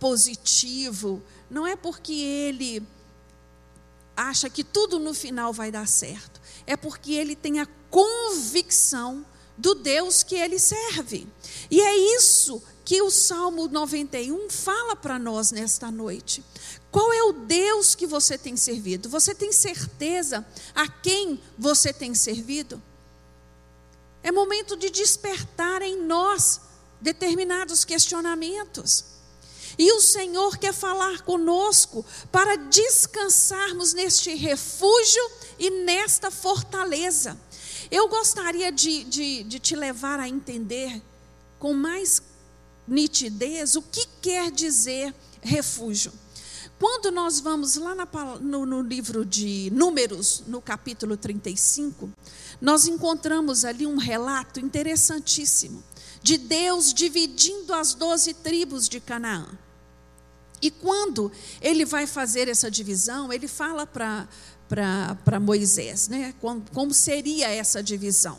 positivo, 0.00 1.22
não 1.48 1.64
é 1.64 1.76
porque 1.76 2.12
ele 2.12 2.82
acha 4.16 4.50
que 4.50 4.64
tudo 4.64 4.98
no 4.98 5.14
final 5.14 5.52
vai 5.52 5.70
dar 5.70 5.86
certo. 5.86 6.40
É 6.66 6.76
porque 6.76 7.12
ele 7.12 7.36
tem 7.36 7.60
a 7.60 7.68
convicção 7.88 9.24
do 9.56 9.74
Deus 9.74 10.22
que 10.22 10.34
ele 10.34 10.58
serve. 10.58 11.26
E 11.70 11.80
é 11.80 11.96
isso 12.16 12.62
que 12.84 13.02
o 13.02 13.10
Salmo 13.10 13.66
91 13.66 14.48
fala 14.48 14.94
para 14.94 15.18
nós 15.18 15.50
nesta 15.50 15.90
noite. 15.90 16.44
Qual 16.90 17.12
é 17.12 17.22
o 17.24 17.32
Deus 17.32 17.94
que 17.94 18.06
você 18.06 18.38
tem 18.38 18.56
servido? 18.56 19.08
Você 19.08 19.34
tem 19.34 19.52
certeza 19.52 20.46
a 20.74 20.88
quem 20.88 21.42
você 21.58 21.92
tem 21.92 22.14
servido? 22.14 22.80
É 24.22 24.32
momento 24.32 24.76
de 24.76 24.90
despertar 24.90 25.82
em 25.82 26.00
nós 26.02 26.60
determinados 27.00 27.84
questionamentos. 27.84 29.04
E 29.78 29.92
o 29.92 30.00
Senhor 30.00 30.56
quer 30.56 30.72
falar 30.72 31.20
conosco 31.22 32.04
para 32.32 32.56
descansarmos 32.56 33.92
neste 33.92 34.34
refúgio 34.34 35.30
e 35.58 35.70
nesta 35.70 36.30
fortaleza. 36.30 37.38
Eu 37.90 38.08
gostaria 38.08 38.72
de, 38.72 39.04
de, 39.04 39.42
de 39.44 39.58
te 39.58 39.76
levar 39.76 40.18
a 40.18 40.28
entender 40.28 41.02
com 41.58 41.72
mais 41.72 42.22
nitidez 42.86 43.76
o 43.76 43.82
que 43.82 44.06
quer 44.20 44.50
dizer 44.50 45.14
refúgio. 45.40 46.12
Quando 46.78 47.10
nós 47.10 47.40
vamos 47.40 47.76
lá 47.76 47.94
na, 47.94 48.06
no, 48.40 48.66
no, 48.66 48.82
livro 48.82 49.24
de 49.24 49.70
Números, 49.72 50.42
no 50.46 50.60
capítulo 50.60 51.16
35, 51.16 52.10
nós 52.60 52.86
encontramos 52.86 53.64
ali 53.64 53.86
um 53.86 53.96
relato 53.96 54.60
interessantíssimo 54.60 55.82
de 56.22 56.36
Deus 56.36 56.92
dividindo 56.92 57.72
as 57.72 57.94
doze 57.94 58.34
tribos 58.34 58.88
de 58.88 59.00
Canaã. 59.00 59.46
E 60.60 60.70
quando 60.70 61.30
ele 61.60 61.84
vai 61.84 62.06
fazer 62.06 62.48
essa 62.48 62.70
divisão, 62.70 63.32
ele 63.32 63.48
fala 63.48 63.86
para 63.86 64.28
Moisés, 65.40 66.08
né, 66.08 66.34
como, 66.40 66.62
como 66.72 66.92
seria 66.92 67.48
essa 67.48 67.82
divisão. 67.82 68.38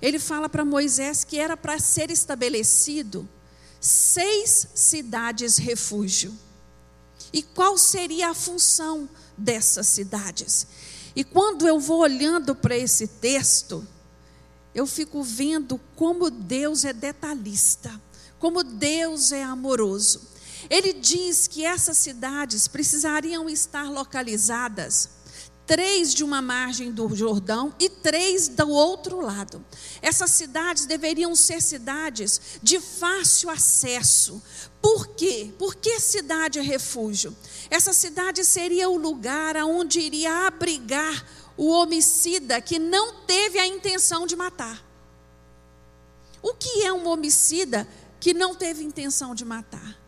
Ele 0.00 0.18
fala 0.18 0.48
para 0.48 0.64
Moisés 0.64 1.24
que 1.24 1.38
era 1.38 1.56
para 1.56 1.78
ser 1.78 2.10
estabelecido 2.10 3.28
seis 3.80 4.68
cidades 4.74 5.56
refúgio. 5.56 6.32
E 7.32 7.42
qual 7.42 7.76
seria 7.76 8.30
a 8.30 8.34
função 8.34 9.08
dessas 9.36 9.86
cidades? 9.86 10.66
E 11.16 11.24
quando 11.24 11.66
eu 11.66 11.80
vou 11.80 12.00
olhando 12.00 12.54
para 12.54 12.76
esse 12.76 13.06
texto, 13.06 13.86
eu 14.74 14.86
fico 14.86 15.22
vendo 15.22 15.80
como 15.96 16.30
Deus 16.30 16.84
é 16.84 16.92
detalhista, 16.92 18.00
como 18.38 18.64
Deus 18.64 19.32
é 19.32 19.42
amoroso. 19.42 20.22
Ele 20.68 20.92
diz 20.92 21.46
que 21.46 21.64
essas 21.64 21.98
cidades 21.98 22.66
precisariam 22.66 23.48
estar 23.48 23.90
localizadas 23.90 25.10
três 25.66 26.12
de 26.12 26.22
uma 26.22 26.42
margem 26.42 26.92
do 26.92 27.14
Jordão 27.14 27.74
e 27.78 27.88
três 27.88 28.48
do 28.48 28.68
outro 28.68 29.20
lado. 29.20 29.64
Essas 30.02 30.30
cidades 30.30 30.86
deveriam 30.86 31.34
ser 31.34 31.62
cidades 31.62 32.58
de 32.62 32.80
fácil 32.80 33.50
acesso. 33.50 34.42
Por 34.80 35.08
quê? 35.08 35.52
Por 35.58 35.74
que 35.74 35.98
cidade 36.00 36.58
é 36.58 36.62
refúgio? 36.62 37.34
Essa 37.70 37.92
cidade 37.92 38.44
seria 38.44 38.88
o 38.88 38.96
lugar 38.96 39.56
onde 39.56 40.00
iria 40.00 40.46
abrigar 40.46 41.24
o 41.56 41.68
homicida 41.70 42.60
que 42.60 42.78
não 42.78 43.20
teve 43.22 43.58
a 43.58 43.66
intenção 43.66 44.26
de 44.26 44.36
matar. 44.36 44.84
O 46.42 46.52
que 46.52 46.84
é 46.84 46.92
um 46.92 47.08
homicida 47.08 47.88
que 48.20 48.34
não 48.34 48.54
teve 48.54 48.82
intenção 48.82 49.34
de 49.34 49.44
matar? 49.44 50.04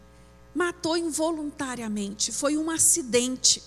matou 0.56 0.96
involuntariamente, 0.96 2.32
foi 2.32 2.56
um 2.56 2.70
acidente. 2.70 3.62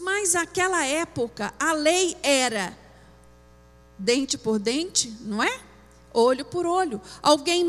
Mas 0.00 0.34
naquela 0.34 0.84
época 0.84 1.52
a 1.58 1.72
lei 1.72 2.16
era 2.22 2.76
dente 3.98 4.36
por 4.36 4.58
dente, 4.58 5.16
não 5.20 5.42
é? 5.42 5.60
Olho 6.12 6.44
por 6.44 6.66
olho. 6.66 7.00
Alguém 7.22 7.66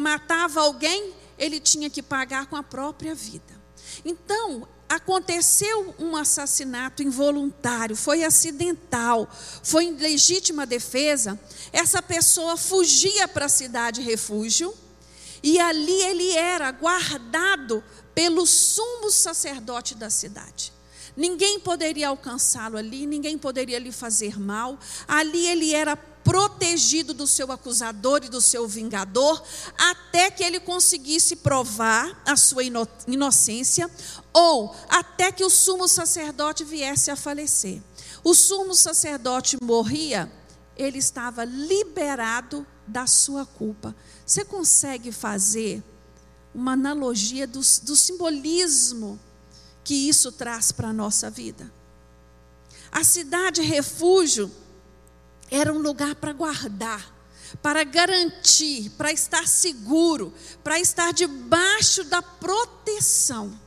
matava 0.00 0.60
alguém, 0.60 1.12
ele 1.38 1.60
tinha 1.60 1.88
que 1.90 2.02
pagar 2.02 2.46
com 2.46 2.56
a 2.56 2.62
própria 2.62 3.14
vida. 3.14 3.54
Então, 4.04 4.66
aconteceu 4.88 5.94
um 5.98 6.16
assassinato 6.16 7.02
involuntário, 7.02 7.96
foi 7.96 8.24
acidental, 8.24 9.28
foi 9.62 9.84
em 9.84 9.96
legítima 9.96 10.66
defesa. 10.66 11.38
Essa 11.72 12.02
pessoa 12.02 12.56
fugia 12.56 13.26
para 13.28 13.46
a 13.46 13.48
cidade 13.48 14.00
refúgio 14.00 14.74
e 15.42 15.58
ali 15.58 16.02
ele 16.02 16.32
era 16.32 16.70
guardado 16.70 17.82
pelo 18.14 18.46
sumo 18.46 19.10
sacerdote 19.10 19.94
da 19.94 20.08
cidade. 20.08 20.72
Ninguém 21.16 21.60
poderia 21.60 22.08
alcançá-lo 22.08 22.76
ali, 22.76 23.06
ninguém 23.06 23.38
poderia 23.38 23.78
lhe 23.78 23.92
fazer 23.92 24.38
mal. 24.38 24.78
Ali 25.06 25.46
ele 25.46 25.72
era 25.72 25.96
protegido 25.96 27.12
do 27.12 27.26
seu 27.26 27.52
acusador 27.52 28.22
e 28.24 28.28
do 28.28 28.40
seu 28.40 28.66
vingador, 28.66 29.42
até 29.76 30.30
que 30.30 30.42
ele 30.42 30.58
conseguisse 30.58 31.36
provar 31.36 32.20
a 32.26 32.34
sua 32.34 32.62
inocência, 33.06 33.90
ou 34.32 34.74
até 34.88 35.30
que 35.30 35.44
o 35.44 35.50
sumo 35.50 35.86
sacerdote 35.86 36.64
viesse 36.64 37.10
a 37.10 37.16
falecer. 37.16 37.80
O 38.24 38.34
sumo 38.34 38.74
sacerdote 38.74 39.58
morria, 39.62 40.32
ele 40.76 40.98
estava 40.98 41.44
liberado 41.44 42.66
da 42.86 43.06
sua 43.06 43.44
culpa. 43.44 43.94
Você 44.24 44.44
consegue 44.44 45.12
fazer 45.12 45.82
uma 46.54 46.72
analogia 46.72 47.46
do, 47.46 47.60
do 47.60 47.96
simbolismo 47.96 49.20
que 49.84 50.08
isso 50.08 50.32
traz 50.32 50.72
para 50.72 50.88
a 50.88 50.92
nossa 50.92 51.30
vida? 51.30 51.70
A 52.90 53.04
cidade 53.04 53.60
refúgio 53.60 54.50
era 55.50 55.72
um 55.72 55.78
lugar 55.78 56.14
para 56.14 56.32
guardar, 56.32 57.12
para 57.62 57.84
garantir, 57.84 58.90
para 58.90 59.12
estar 59.12 59.46
seguro, 59.46 60.32
para 60.62 60.80
estar 60.80 61.12
debaixo 61.12 62.02
da 62.04 62.22
proteção. 62.22 63.58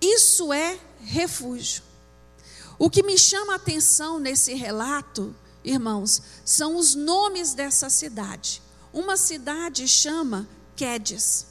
Isso 0.00 0.52
é 0.52 0.78
refúgio. 1.00 1.82
O 2.78 2.90
que 2.90 3.02
me 3.02 3.16
chama 3.18 3.52
a 3.52 3.56
atenção 3.56 4.18
nesse 4.18 4.54
relato 4.54 5.34
irmãos, 5.64 6.22
são 6.44 6.76
os 6.76 6.94
nomes 6.94 7.54
dessa 7.54 7.88
cidade. 7.88 8.62
Uma 8.92 9.16
cidade 9.16 9.88
chama 9.88 10.46
Quedes. 10.76 11.46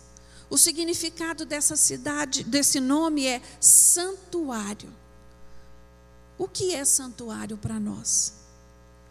O 0.53 0.57
significado 0.59 1.45
dessa 1.45 1.75
cidade, 1.75 2.43
desse 2.43 2.79
nome 2.79 3.25
é 3.25 3.41
santuário. 3.59 4.93
O 6.37 6.47
que 6.47 6.75
é 6.75 6.85
santuário 6.85 7.57
para 7.57 7.79
nós? 7.79 8.33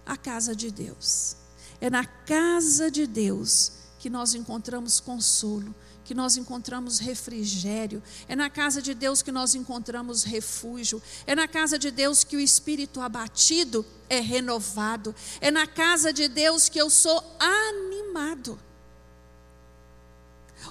A 0.07 0.17
casa 0.17 0.55
de 0.55 0.71
Deus. 0.71 1.35
É 1.81 1.91
na 1.91 2.07
casa 2.07 2.93
de 2.93 3.09
Deus 3.09 3.73
que 3.99 4.09
nós 4.09 4.35
encontramos 4.35 5.01
consolo, 5.01 5.75
que 6.05 6.15
nós 6.15 6.37
encontramos 6.37 7.01
refrigério, 7.01 8.01
é 8.29 8.37
na 8.37 8.49
casa 8.49 8.81
de 8.81 8.95
Deus 8.95 9.21
que 9.21 9.33
nós 9.33 9.57
encontramos 9.57 10.23
refúgio, 10.23 11.03
é 11.27 11.35
na 11.35 11.49
casa 11.49 11.77
de 11.77 11.91
Deus 11.91 12.23
que 12.23 12.37
o 12.37 12.41
espírito 12.41 13.01
abatido 13.01 13.85
é 14.09 14.21
renovado, 14.21 15.13
é 15.41 15.51
na 15.51 15.67
casa 15.67 16.13
de 16.13 16.29
Deus 16.29 16.69
que 16.69 16.81
eu 16.81 16.89
sou 16.89 17.21
animado. 17.41 18.57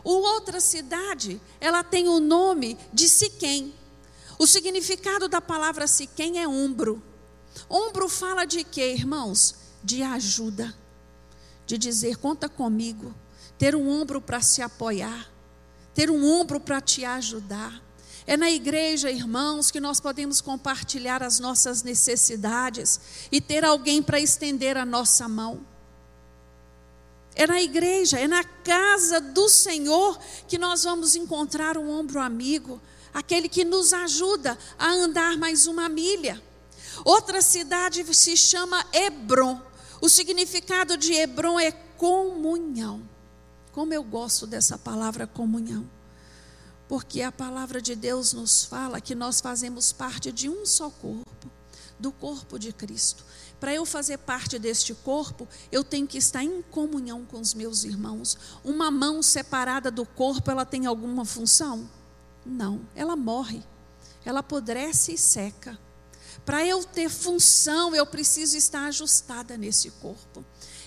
O 0.03 0.11
outra 0.11 0.59
cidade, 0.59 1.41
ela 1.59 1.83
tem 1.83 2.07
o 2.07 2.19
nome 2.19 2.77
de 2.93 3.07
Siquém. 3.09 3.73
O 4.39 4.47
significado 4.47 5.27
da 5.27 5.39
palavra 5.39 5.87
Siquém 5.87 6.39
é 6.39 6.47
ombro. 6.47 7.01
Ombro 7.69 8.09
fala 8.09 8.45
de 8.45 8.63
quê, 8.63 8.93
irmãos? 8.93 9.55
De 9.83 10.03
ajuda, 10.03 10.75
de 11.65 11.77
dizer 11.77 12.17
conta 12.17 12.47
comigo, 12.47 13.13
ter 13.57 13.75
um 13.75 13.89
ombro 13.89 14.21
para 14.21 14.41
se 14.41 14.61
apoiar, 14.61 15.29
ter 15.93 16.09
um 16.09 16.25
ombro 16.25 16.59
para 16.59 16.79
te 16.79 17.03
ajudar. 17.03 17.81
É 18.27 18.37
na 18.37 18.49
igreja, 18.49 19.09
irmãos, 19.09 19.71
que 19.71 19.79
nós 19.79 19.99
podemos 19.99 20.39
compartilhar 20.39 21.23
as 21.23 21.39
nossas 21.39 21.83
necessidades 21.83 22.99
e 23.31 23.41
ter 23.41 23.65
alguém 23.65 24.01
para 24.01 24.19
estender 24.19 24.77
a 24.77 24.85
nossa 24.85 25.27
mão. 25.27 25.65
É 27.35 27.47
na 27.47 27.61
igreja, 27.61 28.19
é 28.19 28.27
na 28.27 28.43
casa 28.43 29.21
do 29.21 29.47
Senhor 29.47 30.19
que 30.47 30.57
nós 30.57 30.83
vamos 30.83 31.15
encontrar 31.15 31.77
um 31.77 31.89
ombro 31.89 32.19
amigo, 32.19 32.81
aquele 33.13 33.47
que 33.47 33.63
nos 33.63 33.93
ajuda 33.93 34.57
a 34.77 34.89
andar 34.89 35.37
mais 35.37 35.67
uma 35.67 35.87
milha. 35.87 36.41
Outra 37.05 37.41
cidade 37.41 38.03
se 38.13 38.35
chama 38.35 38.85
Hebron. 38.91 39.61
O 40.01 40.09
significado 40.09 40.97
de 40.97 41.13
Hebron 41.13 41.59
é 41.59 41.71
comunhão. 41.71 43.01
Como 43.71 43.93
eu 43.93 44.03
gosto 44.03 44.45
dessa 44.45 44.77
palavra 44.77 45.25
comunhão. 45.25 45.89
Porque 46.87 47.21
a 47.21 47.31
palavra 47.31 47.81
de 47.81 47.95
Deus 47.95 48.33
nos 48.33 48.65
fala 48.65 48.99
que 48.99 49.15
nós 49.15 49.39
fazemos 49.39 49.93
parte 49.93 50.29
de 50.29 50.49
um 50.49 50.65
só 50.65 50.89
corpo, 50.89 51.30
do 52.01 52.11
corpo 52.11 52.59
de 52.59 52.73
Cristo. 52.73 53.23
Para 53.59 53.73
eu 53.73 53.85
fazer 53.85 54.17
parte 54.17 54.57
deste 54.57 54.93
corpo, 54.93 55.47
eu 55.71 55.83
tenho 55.83 56.07
que 56.07 56.17
estar 56.17 56.43
em 56.43 56.61
comunhão 56.63 57.23
com 57.23 57.39
os 57.39 57.53
meus 57.53 57.83
irmãos. 57.83 58.37
Uma 58.63 58.89
mão 58.89 59.21
separada 59.21 59.91
do 59.91 60.05
corpo, 60.05 60.49
ela 60.49 60.65
tem 60.65 60.87
alguma 60.87 61.23
função? 61.23 61.87
Não, 62.45 62.81
ela 62.95 63.15
morre. 63.15 63.63
Ela 64.25 64.39
apodrece 64.39 65.13
e 65.13 65.17
seca. 65.17 65.79
Para 66.43 66.65
eu 66.65 66.83
ter 66.83 67.09
função, 67.09 67.95
eu 67.95 68.05
preciso 68.05 68.57
estar 68.57 68.85
ajustada 68.87 69.55
nesse 69.55 69.91
corpo 69.91 70.43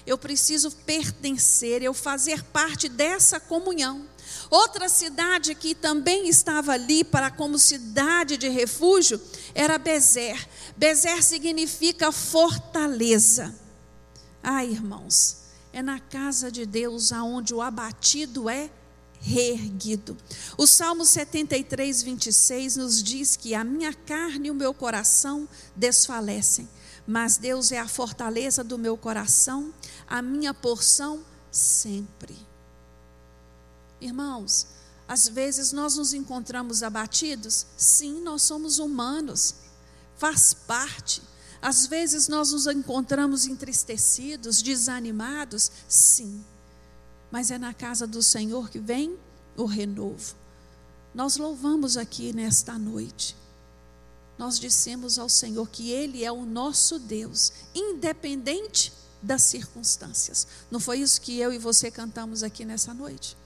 eu 0.06 0.18
preciso 0.18 0.70
pertencer, 0.70 1.82
eu 1.82 1.94
fazer 1.94 2.42
parte 2.44 2.88
dessa 2.88 3.40
comunhão. 3.40 4.06
Outra 4.50 4.88
cidade 4.88 5.54
que 5.54 5.74
também 5.74 6.28
estava 6.28 6.72
ali 6.72 7.04
para 7.04 7.30
como 7.30 7.58
cidade 7.58 8.36
de 8.36 8.48
refúgio 8.48 9.20
era 9.54 9.78
Bezer. 9.78 10.48
Bezer 10.76 11.22
significa 11.22 12.10
fortaleza. 12.10 13.54
Ah, 14.42 14.64
irmãos, 14.64 15.44
é 15.72 15.80
na 15.80 15.98
casa 16.00 16.50
de 16.50 16.66
Deus 16.66 17.12
aonde 17.12 17.54
o 17.54 17.62
abatido 17.62 18.48
é 18.48 18.70
reerguido. 19.20 20.16
O 20.58 20.66
Salmo 20.66 21.04
73, 21.04 22.02
26 22.02 22.76
nos 22.76 23.02
diz 23.02 23.36
que 23.36 23.54
a 23.54 23.64
minha 23.64 23.94
carne 23.94 24.48
e 24.48 24.50
o 24.50 24.54
meu 24.54 24.74
coração 24.74 25.48
desfalecem, 25.74 26.68
mas 27.06 27.38
Deus 27.38 27.72
é 27.72 27.78
a 27.78 27.88
fortaleza 27.88 28.62
do 28.62 28.76
meu 28.76 28.98
coração, 28.98 29.72
a 30.06 30.20
minha 30.20 30.52
porção 30.52 31.24
sempre. 31.50 32.36
Irmãos, 33.98 34.66
às 35.06 35.28
vezes 35.28 35.72
nós 35.72 35.96
nos 35.96 36.14
encontramos 36.14 36.82
abatidos? 36.82 37.66
Sim, 37.76 38.20
nós 38.22 38.42
somos 38.42 38.78
humanos, 38.78 39.54
faz 40.16 40.54
parte. 40.54 41.22
Às 41.60 41.86
vezes 41.86 42.28
nós 42.28 42.52
nos 42.52 42.66
encontramos 42.66 43.46
entristecidos, 43.46 44.62
desanimados? 44.62 45.70
Sim 45.88 46.44
mas 47.34 47.50
é 47.50 47.58
na 47.58 47.74
casa 47.74 48.06
do 48.06 48.22
Senhor 48.22 48.70
que 48.70 48.78
vem 48.78 49.18
o 49.56 49.64
renovo. 49.64 50.36
Nós 51.12 51.36
louvamos 51.36 51.96
aqui 51.96 52.32
nesta 52.32 52.78
noite. 52.78 53.34
Nós 54.38 54.56
dissemos 54.56 55.18
ao 55.18 55.28
Senhor 55.28 55.68
que 55.68 55.90
Ele 55.90 56.24
é 56.24 56.30
o 56.30 56.46
nosso 56.46 56.96
Deus, 56.96 57.52
independente 57.74 58.92
das 59.20 59.42
circunstâncias. 59.42 60.46
Não 60.70 60.78
foi 60.78 61.00
isso 61.00 61.20
que 61.20 61.36
eu 61.40 61.52
e 61.52 61.58
você 61.58 61.90
cantamos 61.90 62.44
aqui 62.44 62.64
nessa 62.64 62.94
noite? 62.94 63.36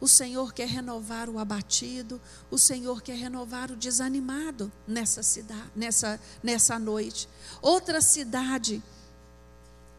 O 0.00 0.08
Senhor 0.08 0.52
quer 0.54 0.66
renovar 0.66 1.28
o 1.28 1.38
abatido, 1.38 2.20
o 2.50 2.56
Senhor 2.56 3.02
quer 3.02 3.16
renovar 3.16 3.70
o 3.70 3.76
desanimado 3.76 4.72
nessa 4.86 5.22
cidade, 5.22 5.70
nessa, 5.76 6.18
nessa 6.42 6.78
noite. 6.78 7.28
Outra 7.60 8.00
cidade 8.00 8.82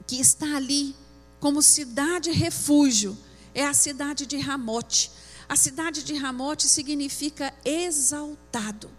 que 0.08 0.20
está 0.20 0.56
ali 0.56 0.96
como 1.40 1.62
cidade 1.62 2.32
refúgio 2.32 3.16
é 3.54 3.66
a 3.66 3.74
cidade 3.74 4.26
de 4.26 4.38
Ramote. 4.38 5.12
A 5.48 5.56
cidade 5.56 6.04
de 6.04 6.16
Ramote 6.16 6.68
significa 6.68 7.54
exaltado. 7.64 8.90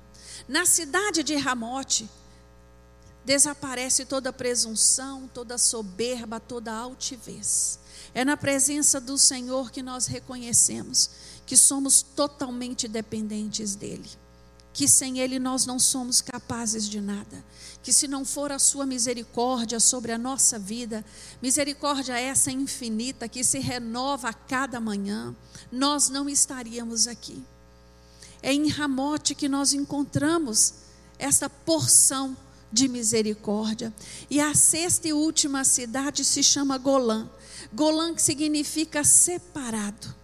Na 0.47 0.65
cidade 0.67 1.23
de 1.23 1.35
Ramote 1.35 2.09
desaparece 3.25 4.05
toda 4.05 4.33
presunção, 4.33 5.29
toda 5.33 5.57
soberba, 5.59 6.39
toda 6.39 6.73
altivez. 6.73 7.79
É 8.15 8.25
na 8.25 8.37
presença 8.37 9.01
do 9.01 9.17
Senhor 9.17 9.71
que 9.71 9.83
nós 9.83 10.07
reconhecemos 10.07 11.11
que 11.47 11.57
somos 11.57 12.03
totalmente 12.03 12.87
dependentes 12.87 13.75
dele 13.75 14.09
que 14.73 14.89
sem 14.89 15.19
Ele 15.19 15.39
nós 15.39 15.67
não 15.67 15.79
somos 15.79 16.21
capazes 16.21 16.89
de 16.89 17.01
nada, 17.01 17.45
que 17.83 17.93
se 17.93 18.09
não 18.09 18.25
for 18.25 18.51
a 18.51 18.59
Sua 18.59 18.87
misericórdia 18.87 19.79
sobre 19.79 20.13
a 20.13 20.19
nossa 20.19 20.59
vida, 20.59 21.05
misericórdia 21.43 22.19
essa 22.19 22.51
infinita 22.51 23.29
que 23.29 23.45
se 23.45 23.59
renova 23.59 24.31
a 24.31 24.35
cada 24.35 24.81
manhã, 24.81 25.35
nós 25.71 26.09
não 26.09 26.29
estaríamos 26.29 27.07
aqui. 27.07 27.43
É 28.43 28.53
em 28.53 28.69
Ramote 28.69 29.35
que 29.35 29.49
nós 29.49 29.73
encontramos 29.73 30.75
essa 31.19 31.49
porção 31.49 32.37
de 32.73 32.89
misericórdia. 32.89 33.93
E 34.29 34.41
a 34.41 34.55
sexta 34.55 35.07
e 35.07 35.13
última 35.13 35.63
cidade 35.63 36.25
se 36.25 36.43
chama 36.43 36.79
Golã. 36.79 37.29
Golã 37.73 38.15
que 38.15 38.21
significa 38.21 39.03
separado. 39.03 40.15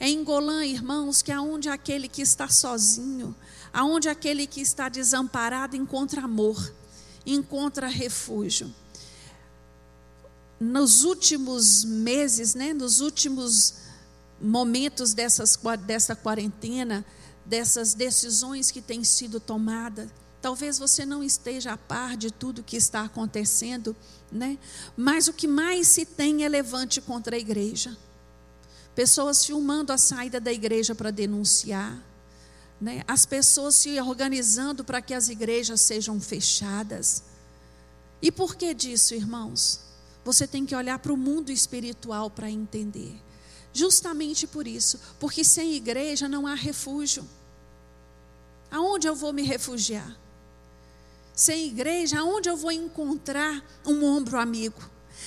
É 0.00 0.08
em 0.08 0.24
Golã, 0.24 0.64
irmãos, 0.64 1.22
que 1.22 1.30
é 1.30 1.38
onde 1.38 1.68
aquele 1.68 2.08
que 2.08 2.22
está 2.22 2.48
sozinho, 2.48 3.34
aonde 3.72 4.08
aquele 4.08 4.48
que 4.48 4.60
está 4.60 4.88
desamparado 4.88 5.76
encontra 5.76 6.22
amor, 6.22 6.74
encontra 7.24 7.86
refúgio. 7.86 8.74
Nos 10.58 11.04
últimos 11.04 11.84
meses, 11.84 12.54
né, 12.54 12.72
nos 12.72 13.00
últimos 13.00 13.74
momentos 14.40 15.14
dessas, 15.14 15.56
dessa 15.86 16.16
quarentena, 16.16 17.04
dessas 17.46 17.94
decisões 17.94 18.72
que 18.72 18.80
têm 18.80 19.04
sido 19.04 19.38
tomadas, 19.38 20.08
talvez 20.42 20.78
você 20.78 21.06
não 21.06 21.22
esteja 21.22 21.72
a 21.72 21.78
par 21.78 22.16
de 22.16 22.30
tudo 22.30 22.62
que 22.62 22.76
está 22.76 23.02
acontecendo, 23.02 23.96
né? 24.30 24.58
Mas 24.96 25.28
o 25.28 25.32
que 25.32 25.46
mais 25.46 25.86
se 25.86 26.04
tem 26.04 26.44
é 26.44 26.48
levante 26.48 27.00
contra 27.00 27.36
a 27.36 27.38
igreja. 27.38 27.96
Pessoas 28.94 29.44
filmando 29.46 29.92
a 29.92 29.96
saída 29.96 30.38
da 30.38 30.52
igreja 30.52 30.94
para 30.94 31.10
denunciar 31.10 32.02
né? 32.82 33.04
as 33.06 33.24
pessoas 33.24 33.76
se 33.76 34.00
organizando 34.00 34.82
para 34.82 35.00
que 35.00 35.14
as 35.14 35.28
igrejas 35.28 35.80
sejam 35.80 36.20
fechadas. 36.20 37.22
E 38.20 38.32
por 38.32 38.56
que 38.56 38.74
disso, 38.74 39.14
irmãos? 39.14 39.82
Você 40.24 40.48
tem 40.48 40.66
que 40.66 40.74
olhar 40.74 40.98
para 40.98 41.12
o 41.12 41.16
mundo 41.16 41.52
espiritual 41.52 42.28
para 42.28 42.50
entender. 42.50 43.14
Justamente 43.72 44.48
por 44.48 44.66
isso, 44.66 44.98
porque 45.20 45.44
sem 45.44 45.74
igreja 45.74 46.28
não 46.28 46.44
há 46.44 46.54
refúgio. 46.54 47.24
Aonde 48.68 49.06
eu 49.06 49.14
vou 49.14 49.32
me 49.32 49.42
refugiar? 49.42 50.16
Sem 51.34 51.66
igreja, 51.66 52.20
aonde 52.20 52.48
eu 52.48 52.56
vou 52.56 52.72
encontrar 52.72 53.64
um 53.86 54.04
ombro 54.04 54.38
amigo? 54.38 54.80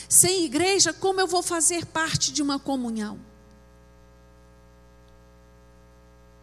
Sem 0.08 0.46
igreja, 0.46 0.94
como 0.94 1.20
eu 1.20 1.28
vou 1.28 1.42
fazer 1.42 1.86
parte 1.86 2.32
de 2.32 2.42
uma 2.42 2.60
comunhão? 2.60 3.20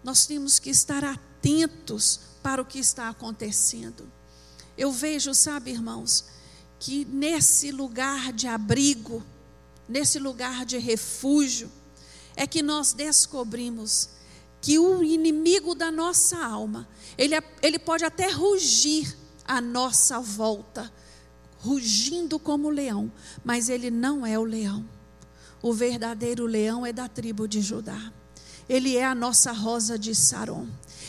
nós 0.02 0.26
temos 0.26 0.58
que 0.58 0.70
estar 0.70 1.04
atentos 1.04 2.20
para 2.42 2.60
o 2.60 2.64
que 2.64 2.78
está 2.78 3.08
acontecendo. 3.08 4.10
Eu 4.76 4.90
vejo, 4.90 5.34
sabe, 5.34 5.70
irmãos, 5.70 6.24
que 6.80 7.04
nesse 7.04 7.70
lugar 7.70 8.32
de 8.32 8.48
abrigo, 8.48 9.22
nesse 9.88 10.18
lugar 10.18 10.64
de 10.64 10.78
refúgio, 10.78 11.70
é 12.34 12.46
que 12.46 12.62
nós 12.62 12.92
descobrimos 12.92 14.08
que 14.60 14.78
o 14.78 15.02
inimigo 15.02 15.74
da 15.74 15.90
nossa 15.90 16.42
alma, 16.42 16.88
ele, 17.16 17.34
ele 17.60 17.78
pode 17.78 18.04
até 18.04 18.30
rugir 18.30 19.16
à 19.52 19.60
nossa 19.60 20.18
volta, 20.18 20.90
rugindo 21.58 22.38
como 22.38 22.70
leão, 22.70 23.12
mas 23.44 23.68
ele 23.68 23.90
não 23.90 24.24
é 24.24 24.38
o 24.38 24.44
leão. 24.44 24.82
O 25.60 25.74
verdadeiro 25.74 26.46
leão 26.46 26.86
é 26.86 26.92
da 26.92 27.06
tribo 27.06 27.46
de 27.46 27.60
Judá. 27.60 28.12
Ele 28.66 28.96
é 28.96 29.04
a 29.04 29.14
nossa 29.14 29.52
rosa 29.52 29.98
de 29.98 30.14
Saron. 30.14 30.66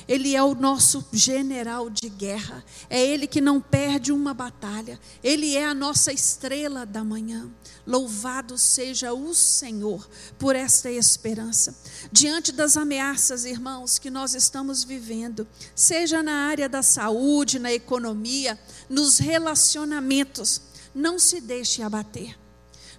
Ele 0.07 0.35
é 0.35 0.43
o 0.43 0.55
nosso 0.55 1.05
general 1.11 1.89
de 1.89 2.09
guerra. 2.09 2.63
É 2.89 3.03
Ele 3.03 3.27
que 3.27 3.41
não 3.41 3.61
perde 3.61 4.11
uma 4.11 4.33
batalha. 4.33 4.99
Ele 5.23 5.55
é 5.55 5.65
a 5.65 5.73
nossa 5.73 6.11
estrela 6.11 6.85
da 6.85 7.03
manhã. 7.03 7.49
Louvado 7.85 8.57
seja 8.57 9.13
o 9.13 9.33
Senhor 9.33 10.07
por 10.37 10.55
esta 10.55 10.89
esperança. 10.89 11.75
Diante 12.11 12.51
das 12.51 12.77
ameaças, 12.77 13.45
irmãos, 13.45 13.99
que 13.99 14.09
nós 14.09 14.33
estamos 14.33 14.83
vivendo, 14.83 15.47
seja 15.75 16.23
na 16.23 16.47
área 16.47 16.69
da 16.69 16.81
saúde, 16.81 17.59
na 17.59 17.73
economia, 17.73 18.57
nos 18.89 19.17
relacionamentos, 19.17 20.61
não 20.95 21.19
se 21.19 21.41
deixe 21.41 21.81
abater. 21.81 22.37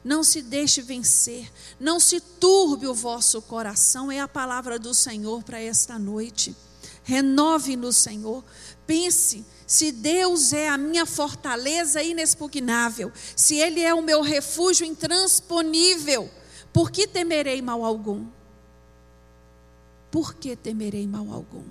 Não 0.05 0.23
se 0.23 0.43
deixe 0.43 0.83
vencer, 0.83 1.51
não 1.81 1.99
se 1.99 2.21
turbe 2.21 2.87
o 2.87 2.93
vosso 2.93 3.41
coração, 3.41 4.13
é 4.13 4.21
a 4.21 4.29
palavra 4.29 4.79
do 4.79 4.93
Senhor 4.93 5.43
para 5.43 5.59
esta 5.59 5.99
noite. 5.99 6.55
Renove 7.05 7.77
no 7.77 7.93
Senhor. 7.93 8.43
Pense, 8.87 9.45
se 9.67 9.93
Deus 9.93 10.53
é 10.53 10.69
a 10.69 10.77
minha 10.77 11.07
fortaleza 11.07 12.03
inexpugnável, 12.03 13.13
se 13.37 13.57
Ele 13.57 13.81
é 13.81 13.95
o 13.95 14.03
meu 14.03 14.23
refúgio 14.23 14.85
intransponível, 14.85 16.29
por 16.73 16.91
que 16.91 17.07
temerei 17.07 17.63
mal 17.63 17.85
algum? 17.85 18.27
Por 20.11 20.35
que 20.35 20.57
temerei 20.57 21.07
mal 21.07 21.33
algum? 21.33 21.65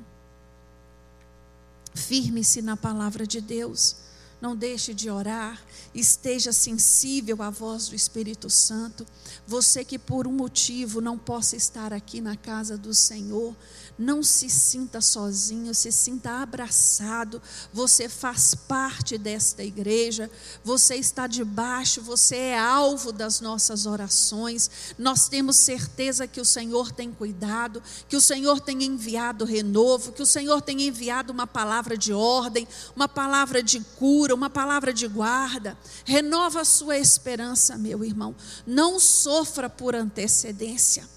Firme-se 1.93 2.61
na 2.61 2.77
palavra 2.77 3.27
de 3.27 3.41
Deus 3.41 3.97
não 4.43 4.57
deixe 4.57 4.93
de 4.93 5.09
orar, 5.09 5.57
esteja 5.95 6.51
sensível 6.51 7.41
à 7.41 7.49
voz 7.49 7.87
do 7.87 7.95
Espírito 7.95 8.49
Santo. 8.49 9.05
Você 9.47 9.85
que 9.85 9.97
por 9.97 10.27
um 10.27 10.33
motivo 10.33 10.99
não 10.99 11.17
possa 11.17 11.55
estar 11.55 11.93
aqui 11.93 12.19
na 12.19 12.35
casa 12.35 12.77
do 12.77 12.93
Senhor, 12.93 13.55
não 13.97 14.23
se 14.23 14.49
sinta 14.49 15.01
sozinho, 15.01 15.73
se 15.73 15.91
sinta 15.91 16.41
abraçado. 16.41 17.41
Você 17.71 18.09
faz 18.09 18.55
parte 18.55 19.17
desta 19.17 19.63
igreja, 19.63 20.29
você 20.63 20.95
está 20.95 21.27
debaixo, 21.27 22.01
você 22.01 22.35
é 22.35 22.59
alvo 22.59 23.11
das 23.11 23.39
nossas 23.39 23.85
orações. 23.85 24.69
Nós 24.97 25.27
temos 25.27 25.57
certeza 25.57 26.27
que 26.27 26.41
o 26.41 26.45
Senhor 26.45 26.91
tem 26.91 27.11
cuidado, 27.11 27.81
que 28.09 28.15
o 28.15 28.21
Senhor 28.21 28.59
tem 28.59 28.83
enviado 28.83 29.45
renovo, 29.45 30.11
que 30.11 30.21
o 30.21 30.25
Senhor 30.25 30.61
tem 30.61 30.81
enviado 30.83 31.31
uma 31.31 31.47
palavra 31.47 31.97
de 31.97 32.13
ordem, 32.13 32.67
uma 32.95 33.07
palavra 33.07 33.61
de 33.61 33.79
cura, 33.79 34.33
uma 34.33 34.49
palavra 34.49 34.93
de 34.93 35.07
guarda. 35.07 35.77
Renova 36.05 36.61
a 36.61 36.65
sua 36.65 36.97
esperança, 36.97 37.77
meu 37.77 38.03
irmão. 38.03 38.35
Não 38.65 38.99
sofra 38.99 39.69
por 39.69 39.95
antecedência. 39.95 41.07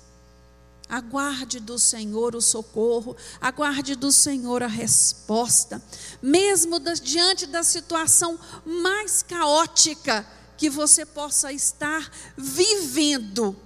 Aguarde 0.88 1.59
do 1.59 1.79
Senhor 1.79 2.37
o 2.37 2.40
socorro, 2.40 3.16
aguarde 3.40 3.96
do 3.96 4.12
Senhor 4.12 4.62
a 4.62 4.68
resposta, 4.68 5.83
mesmo 6.22 6.79
diante 7.03 7.46
da 7.46 7.62
situação 7.62 8.38
mais 8.64 9.22
caótica 9.22 10.27
que 10.57 10.70
você 10.70 11.05
possa 11.05 11.53
estar 11.53 12.11
vivendo. 12.37 13.57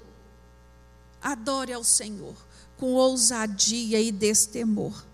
Adore 1.21 1.73
ao 1.73 1.85
Senhor 1.85 2.35
com 2.79 2.95
ousadia 2.95 4.01
e 4.01 4.11
destemor. 4.11 5.10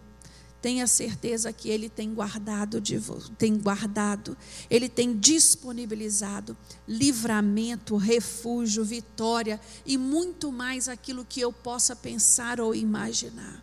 Tenha 0.67 0.89
certeza 0.89 1.53
que 1.53 1.69
Ele 1.69 1.89
tem 1.89 2.13
guardado, 2.13 2.81
de, 2.81 3.01
tem 3.39 3.57
guardado, 3.57 4.37
Ele 4.69 4.89
tem 4.89 5.17
disponibilizado 5.17 6.57
livramento, 6.89 7.97
refúgio, 7.97 8.85
vitória 8.85 9.61
e 9.87 9.97
muito 9.97 10.51
mais 10.51 10.89
aquilo 10.89 11.25
que 11.25 11.41
eu 11.41 11.53
possa 11.53 11.95
pensar 11.95 12.61
ou 12.61 12.75
imaginar. 12.75 13.63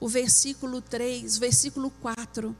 O 0.00 0.08
versículo 0.08 0.80
3, 0.80 1.38
versículo 1.38 1.92
4 2.00 2.56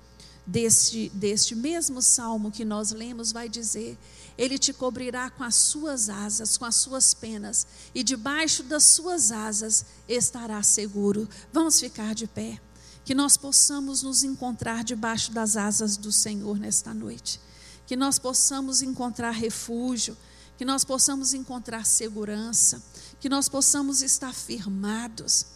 deste, 0.47 1.09
deste 1.13 1.57
mesmo 1.57 2.01
salmo 2.01 2.53
que 2.53 2.65
nós 2.65 2.93
lemos 2.93 3.33
vai 3.33 3.49
dizer: 3.49 3.99
Ele 4.39 4.59
te 4.59 4.73
cobrirá 4.73 5.29
com 5.29 5.43
as 5.43 5.57
suas 5.57 6.09
asas, 6.09 6.57
com 6.57 6.65
as 6.65 6.77
suas 6.77 7.15
penas, 7.15 7.67
e 7.93 8.05
debaixo 8.05 8.63
das 8.63 8.85
suas 8.85 9.33
asas 9.33 9.85
estará 10.09 10.63
seguro. 10.63 11.29
Vamos 11.53 11.81
ficar 11.81 12.15
de 12.15 12.29
pé 12.29 12.61
que 13.05 13.15
nós 13.15 13.37
possamos 13.37 14.03
nos 14.03 14.23
encontrar 14.23 14.85
debaixo 14.85 15.33
das 15.33 15.57
asas 15.57 15.97
do 15.97 16.13
Senhor 16.13 16.59
nesta 16.59 16.95
noite, 16.95 17.41
que 17.87 17.97
nós 17.97 18.19
possamos 18.19 18.83
encontrar 18.83 19.31
refúgio, 19.31 20.17
que 20.57 20.65
nós 20.65 20.85
possamos 20.85 21.35
encontrar 21.35 21.85
segurança, 21.85 22.83
que 23.21 23.29
nós 23.29 23.49
possamos 23.49 24.03
estar 24.03 24.33
firmados. 24.33 25.47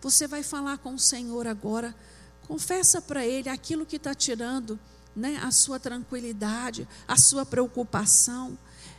Você 0.00 0.26
vai 0.26 0.42
falar 0.42 0.78
com 0.78 0.94
o 0.94 0.98
Senhor 0.98 1.46
agora, 1.46 1.94
confessa 2.46 3.00
para 3.00 3.26
Ele 3.26 3.48
aquilo 3.48 3.86
que 3.86 3.96
está 3.96 4.14
tirando 4.14 4.78
né, 5.14 5.38
a 5.42 5.50
sua 5.50 5.78
tranquilidade, 5.78 6.88
a 7.06 7.16
sua 7.16 7.44
preocupação. 7.44 8.58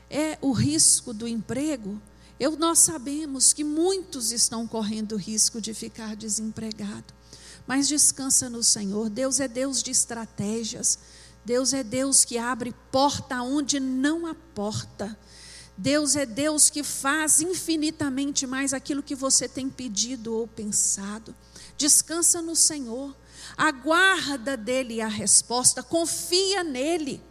É 0.10 0.38
o 0.42 0.52
risco 0.52 1.14
do 1.14 1.28
emprego? 1.28 2.00
Eu, 2.40 2.58
nós 2.58 2.80
sabemos 2.80 3.54
que 3.54 3.64
muitos 3.64 4.32
estão 4.32 4.68
correndo 4.68 5.16
risco 5.16 5.60
de 5.60 5.74
ficar 5.74 6.16
desempregado. 6.16 7.14
Mas 7.68 7.88
descansa 7.88 8.50
no 8.50 8.64
Senhor. 8.64 9.10
Deus 9.10 9.40
é 9.40 9.48
Deus 9.48 9.82
de 9.82 9.92
estratégias. 9.92 11.00
Deus 11.44 11.74
é 11.74 11.84
Deus 11.84 12.26
que 12.26 12.38
abre 12.38 12.74
porta 12.92 13.42
onde 13.42 13.80
não 13.80 14.26
há 14.26 14.36
porta. 14.54 15.18
Deus 15.78 16.16
é 16.16 16.26
Deus 16.26 16.70
que 16.70 16.84
faz 16.84 17.42
infinitamente 17.42 18.48
mais 18.48 18.74
aquilo 18.74 19.04
que 19.04 19.16
você 19.16 19.48
tem 19.48 19.70
pedido 19.70 20.34
ou 20.34 20.48
pensado. 20.48 21.36
Descansa 21.78 22.42
no 22.42 22.56
Senhor. 22.56 23.16
Aguarda 23.58 24.56
dele 24.56 25.02
a 25.02 25.08
resposta, 25.08 25.84
confia 25.84 26.64
nele. 26.64 27.22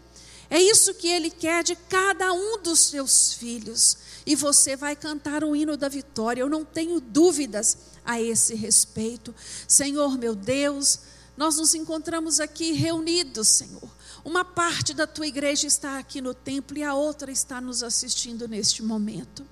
É 0.51 0.61
isso 0.61 0.95
que 0.95 1.09
ele 1.09 1.31
quer 1.31 1.65
de 1.65 1.75
cada 1.75 2.33
um 2.33 2.63
dos 2.63 2.81
seus 2.81 3.33
filhos. 3.33 3.97
E 4.27 4.37
você 4.37 4.77
vai 4.77 4.95
cantar 4.95 5.43
o 5.43 5.57
hino 5.57 5.77
da 5.77 5.89
vitória. 5.89 6.43
Eu 6.43 6.49
não 6.49 6.65
tenho 6.65 7.01
dúvidas 7.01 7.77
a 8.05 8.21
esse 8.21 8.55
respeito. 8.55 9.35
Senhor 9.67 10.19
meu 10.19 10.35
Deus, 10.35 11.01
nós 11.37 11.57
nos 11.57 11.75
encontramos 11.75 12.41
aqui 12.41 12.73
reunidos, 12.73 13.49
Senhor. 13.49 13.91
Uma 14.25 14.45
parte 14.45 14.95
da 14.95 15.07
tua 15.07 15.27
igreja 15.27 15.67
está 15.67 15.99
aqui 15.99 16.21
no 16.21 16.33
templo 16.33 16.79
e 16.79 16.83
a 16.83 16.95
outra 16.95 17.31
está 17.31 17.61
nos 17.61 17.83
assistindo 17.83 18.49
neste 18.49 18.83
momento. 18.83 19.45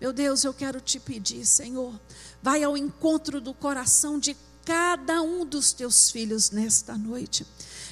Meu 0.00 0.12
Deus, 0.12 0.44
eu 0.44 0.52
quero 0.52 0.80
te 0.80 0.98
pedir, 0.98 1.46
Senhor, 1.46 1.98
vai 2.42 2.62
ao 2.62 2.76
encontro 2.76 3.40
do 3.40 3.54
coração 3.54 4.18
de 4.18 4.36
cada 4.64 5.22
um 5.22 5.44
dos 5.44 5.72
teus 5.72 6.10
filhos 6.10 6.50
nesta 6.50 6.96
noite. 6.96 7.46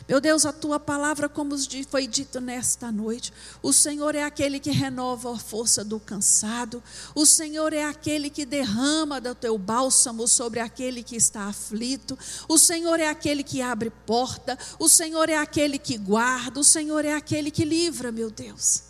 Meu 0.09 0.21
Deus, 0.21 0.45
a 0.45 0.53
tua 0.53 0.81
palavra, 0.81 1.29
como 1.29 1.55
foi 1.89 2.07
dito 2.07 2.41
nesta 2.41 2.91
noite, 2.91 3.33
o 3.63 3.73
Senhor 3.73 4.15
é 4.15 4.25
aquele 4.25 4.59
que 4.59 4.71
renova 4.71 5.33
a 5.33 5.39
força 5.39 5.85
do 5.85 6.01
cansado, 6.01 6.83
o 7.15 7.25
Senhor 7.25 7.73
é 7.73 7.85
aquele 7.85 8.29
que 8.29 8.45
derrama 8.45 9.21
do 9.21 9.35
teu 9.35 9.57
bálsamo 9.57 10.27
sobre 10.27 10.59
aquele 10.59 11.05
que 11.05 11.15
está 11.15 11.45
aflito, 11.45 12.19
o 12.49 12.59
Senhor 12.59 12.99
é 12.99 13.07
aquele 13.07 13.45
que 13.45 13.63
abre 13.63 13.91
porta, 13.91 14.59
o 14.79 14.89
Senhor 14.89 15.29
é 15.29 15.37
aquele 15.37 15.79
que 15.79 15.97
guarda, 15.97 16.59
o 16.59 16.65
Senhor 16.65 17.05
é 17.05 17.13
aquele 17.13 17.51
que 17.51 17.65
livra, 17.65 18.11
meu 18.11 18.31
Deus. 18.31 18.83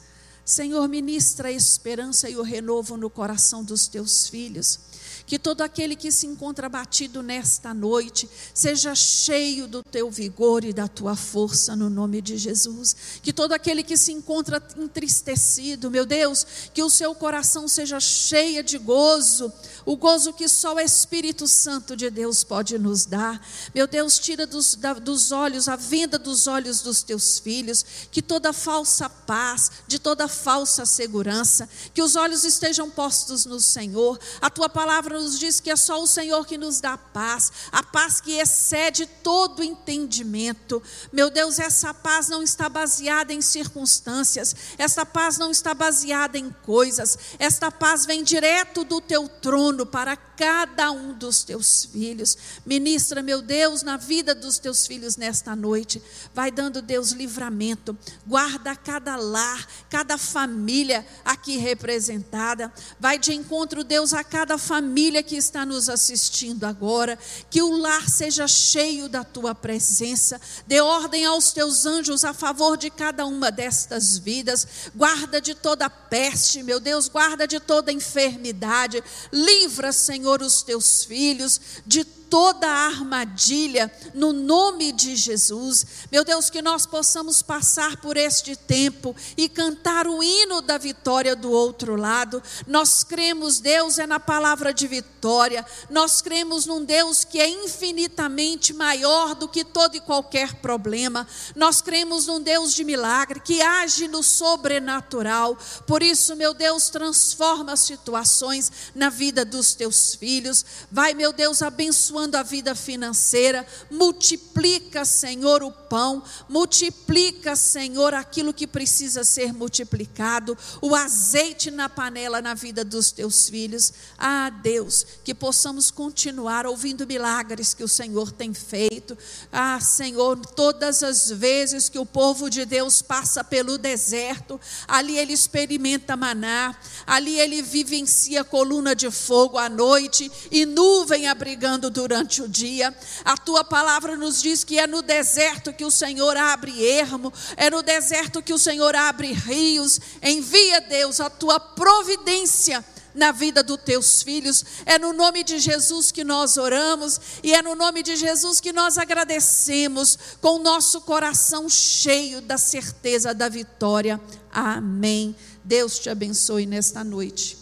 Senhor, 0.44 0.88
ministra 0.88 1.48
a 1.48 1.52
esperança 1.52 2.28
e 2.28 2.36
o 2.36 2.42
renovo 2.42 2.96
no 2.96 3.10
coração 3.10 3.62
dos 3.62 3.86
teus 3.86 4.28
filhos 4.28 4.91
que 5.32 5.38
todo 5.38 5.62
aquele 5.62 5.96
que 5.96 6.12
se 6.12 6.26
encontra 6.26 6.68
batido 6.68 7.22
nesta 7.22 7.72
noite 7.72 8.28
seja 8.52 8.94
cheio 8.94 9.66
do 9.66 9.82
teu 9.82 10.10
vigor 10.10 10.62
e 10.62 10.74
da 10.74 10.86
tua 10.86 11.16
força 11.16 11.74
no 11.74 11.88
nome 11.88 12.20
de 12.20 12.36
Jesus. 12.36 12.94
Que 13.22 13.32
todo 13.32 13.54
aquele 13.54 13.82
que 13.82 13.96
se 13.96 14.12
encontra 14.12 14.62
entristecido, 14.76 15.90
meu 15.90 16.04
Deus, 16.04 16.46
que 16.74 16.82
o 16.82 16.90
seu 16.90 17.14
coração 17.14 17.66
seja 17.66 17.98
cheio 17.98 18.62
de 18.62 18.76
gozo, 18.76 19.50
o 19.86 19.96
gozo 19.96 20.34
que 20.34 20.46
só 20.46 20.74
o 20.74 20.80
Espírito 20.80 21.48
Santo 21.48 21.96
de 21.96 22.10
Deus 22.10 22.44
pode 22.44 22.78
nos 22.78 23.06
dar. 23.06 23.40
Meu 23.74 23.86
Deus, 23.86 24.18
tira 24.18 24.46
dos, 24.46 24.74
da, 24.74 24.92
dos 24.92 25.32
olhos, 25.32 25.66
a 25.66 25.76
venda 25.76 26.18
dos 26.18 26.46
olhos 26.46 26.82
dos 26.82 27.02
teus 27.02 27.38
filhos, 27.38 27.86
que 28.10 28.20
toda 28.20 28.52
falsa 28.52 29.08
paz, 29.08 29.72
de 29.88 29.98
toda 29.98 30.28
falsa 30.28 30.84
segurança, 30.84 31.66
que 31.94 32.02
os 32.02 32.16
olhos 32.16 32.44
estejam 32.44 32.90
postos 32.90 33.46
no 33.46 33.58
Senhor. 33.58 34.20
A 34.38 34.50
tua 34.50 34.68
palavra 34.68 35.21
nos 35.22 35.38
diz 35.38 35.60
que 35.60 35.70
é 35.70 35.76
só 35.76 36.02
o 36.02 36.06
Senhor 36.06 36.44
que 36.46 36.58
nos 36.58 36.80
dá 36.80 36.98
paz, 36.98 37.52
a 37.70 37.82
paz 37.82 38.20
que 38.20 38.32
excede 38.32 39.06
todo 39.06 39.62
entendimento. 39.62 40.82
Meu 41.12 41.30
Deus, 41.30 41.58
essa 41.58 41.94
paz 41.94 42.28
não 42.28 42.42
está 42.42 42.68
baseada 42.68 43.32
em 43.32 43.40
circunstâncias, 43.40 44.54
essa 44.76 45.06
paz 45.06 45.38
não 45.38 45.50
está 45.50 45.72
baseada 45.72 46.36
em 46.36 46.50
coisas, 46.50 47.16
esta 47.38 47.70
paz 47.70 48.04
vem 48.04 48.22
direto 48.22 48.84
do 48.84 49.00
teu 49.00 49.28
trono 49.28 49.86
para 49.86 50.16
cada 50.16 50.90
um 50.90 51.12
dos 51.12 51.44
teus 51.44 51.84
filhos. 51.84 52.36
Ministra, 52.66 53.22
meu 53.22 53.40
Deus, 53.40 53.82
na 53.82 53.96
vida 53.96 54.34
dos 54.34 54.58
teus 54.58 54.86
filhos 54.86 55.16
nesta 55.16 55.54
noite. 55.54 56.02
Vai 56.34 56.50
dando, 56.50 56.82
Deus, 56.82 57.12
livramento. 57.12 57.96
Guarda 58.26 58.74
cada 58.74 59.14
lar, 59.14 59.66
cada 59.88 60.18
família 60.18 61.06
aqui 61.24 61.58
representada. 61.58 62.72
Vai 62.98 63.18
de 63.18 63.32
encontro, 63.32 63.84
Deus, 63.84 64.12
a 64.12 64.24
cada 64.24 64.58
família 64.58 65.01
que 65.22 65.36
está 65.36 65.66
nos 65.66 65.88
assistindo 65.88 66.64
agora. 66.64 67.18
Que 67.50 67.62
o 67.62 67.76
lar 67.76 68.08
seja 68.08 68.46
cheio 68.46 69.08
da 69.08 69.24
tua 69.24 69.54
presença. 69.54 70.40
Dê 70.66 70.80
ordem 70.80 71.24
aos 71.24 71.52
teus 71.52 71.86
anjos 71.86 72.24
a 72.24 72.34
favor 72.34 72.76
de 72.76 72.90
cada 72.90 73.24
uma 73.24 73.50
destas 73.50 74.18
vidas. 74.18 74.66
Guarda 74.94 75.40
de 75.40 75.54
toda 75.54 75.88
peste, 75.88 76.62
meu 76.62 76.78
Deus, 76.78 77.08
guarda 77.08 77.48
de 77.48 77.58
toda 77.58 77.90
enfermidade. 77.90 79.02
Livra, 79.32 79.92
Senhor, 79.92 80.42
os 80.42 80.62
teus 80.62 81.04
filhos 81.04 81.60
de 81.86 82.04
toda 82.32 82.66
a 82.66 82.86
armadilha, 82.86 83.92
no 84.14 84.32
nome 84.32 84.90
de 84.90 85.16
Jesus. 85.16 85.84
Meu 86.10 86.24
Deus, 86.24 86.48
que 86.48 86.62
nós 86.62 86.86
possamos 86.86 87.42
passar 87.42 87.98
por 87.98 88.16
este 88.16 88.56
tempo 88.56 89.14
e 89.36 89.50
cantar 89.50 90.06
o 90.06 90.22
hino 90.22 90.62
da 90.62 90.78
vitória 90.78 91.36
do 91.36 91.50
outro 91.50 91.94
lado. 91.94 92.42
Nós 92.66 93.04
cremos, 93.04 93.60
Deus, 93.60 93.98
é 93.98 94.06
na 94.06 94.18
palavra 94.18 94.72
de 94.72 94.88
vitória. 94.88 95.62
Nós 95.90 96.22
cremos 96.22 96.64
num 96.64 96.82
Deus 96.82 97.22
que 97.22 97.38
é 97.38 97.46
infinitamente 97.46 98.72
maior 98.72 99.34
do 99.34 99.46
que 99.46 99.62
todo 99.62 99.94
e 99.94 100.00
qualquer 100.00 100.54
problema. 100.54 101.28
Nós 101.54 101.82
cremos 101.82 102.26
num 102.26 102.40
Deus 102.40 102.72
de 102.72 102.82
milagre, 102.82 103.40
que 103.40 103.60
age 103.60 104.08
no 104.08 104.22
sobrenatural. 104.22 105.54
Por 105.86 106.02
isso, 106.02 106.34
meu 106.34 106.54
Deus, 106.54 106.88
transforma 106.88 107.76
situações 107.76 108.72
na 108.94 109.10
vida 109.10 109.44
dos 109.44 109.74
teus 109.74 110.14
filhos. 110.14 110.64
Vai, 110.90 111.12
meu 111.12 111.30
Deus, 111.30 111.60
abençoando 111.60 112.21
abençoando 112.22 112.36
a 112.36 112.42
vida 112.42 112.74
financeira. 112.74 113.66
Multiplica, 113.90 115.04
Senhor, 115.04 115.62
o 115.62 115.70
pão. 115.70 116.22
Multiplica, 116.48 117.56
Senhor, 117.56 118.14
aquilo 118.14 118.52
que 118.52 118.66
precisa 118.66 119.24
ser 119.24 119.52
multiplicado. 119.52 120.56
O 120.80 120.94
azeite 120.94 121.70
na 121.70 121.88
panela 121.88 122.40
na 122.40 122.54
vida 122.54 122.84
dos 122.84 123.10
teus 123.10 123.48
filhos. 123.48 123.92
Ah, 124.18 124.50
Deus, 124.50 125.06
que 125.24 125.34
possamos 125.34 125.90
continuar 125.90 126.66
ouvindo 126.66 127.06
milagres 127.06 127.74
que 127.74 127.84
o 127.84 127.88
Senhor 127.88 128.30
tem 128.30 128.54
feito. 128.54 129.16
Ah, 129.52 129.80
Senhor, 129.80 130.38
todas 130.38 131.02
as 131.02 131.30
vezes 131.30 131.88
que 131.88 131.98
o 131.98 132.06
povo 132.06 132.48
de 132.48 132.64
Deus 132.64 133.02
passa 133.02 133.42
pelo 133.42 133.78
deserto, 133.78 134.60
ali 134.86 135.18
ele 135.18 135.32
experimenta 135.32 136.16
maná, 136.16 136.76
ali 137.06 137.38
ele 137.38 137.62
vivencia 137.62 138.44
coluna 138.44 138.94
de 138.94 139.10
fogo 139.10 139.58
à 139.58 139.68
noite 139.68 140.30
e 140.50 140.64
nuvem 140.64 141.26
abrigando 141.26 141.90
durante 141.90 142.11
durante 142.12 142.42
o 142.42 142.48
dia. 142.48 142.94
A 143.24 143.38
tua 143.38 143.64
palavra 143.64 144.16
nos 144.16 144.42
diz 144.42 144.62
que 144.62 144.78
é 144.78 144.86
no 144.86 145.00
deserto 145.00 145.72
que 145.72 145.84
o 145.84 145.90
Senhor 145.90 146.36
abre 146.36 146.86
ermo, 146.86 147.32
é 147.56 147.70
no 147.70 147.82
deserto 147.82 148.42
que 148.42 148.52
o 148.52 148.58
Senhor 148.58 148.94
abre 148.94 149.32
rios. 149.32 149.98
Envia, 150.22 150.82
Deus, 150.82 151.20
a 151.20 151.30
tua 151.30 151.58
providência 151.58 152.84
na 153.14 153.32
vida 153.32 153.62
dos 153.62 153.78
teus 153.78 154.22
filhos. 154.22 154.62
É 154.84 154.98
no 154.98 155.14
nome 155.14 155.42
de 155.42 155.58
Jesus 155.58 156.12
que 156.12 156.22
nós 156.22 156.58
oramos 156.58 157.18
e 157.42 157.54
é 157.54 157.62
no 157.62 157.74
nome 157.74 158.02
de 158.02 158.14
Jesus 158.14 158.60
que 158.60 158.74
nós 158.74 158.98
agradecemos 158.98 160.18
com 160.40 160.56
o 160.56 160.62
nosso 160.62 161.00
coração 161.00 161.66
cheio 161.66 162.42
da 162.42 162.58
certeza 162.58 163.32
da 163.32 163.48
vitória. 163.48 164.20
Amém. 164.50 165.34
Deus 165.64 165.98
te 165.98 166.10
abençoe 166.10 166.66
nesta 166.66 167.02
noite. 167.02 167.61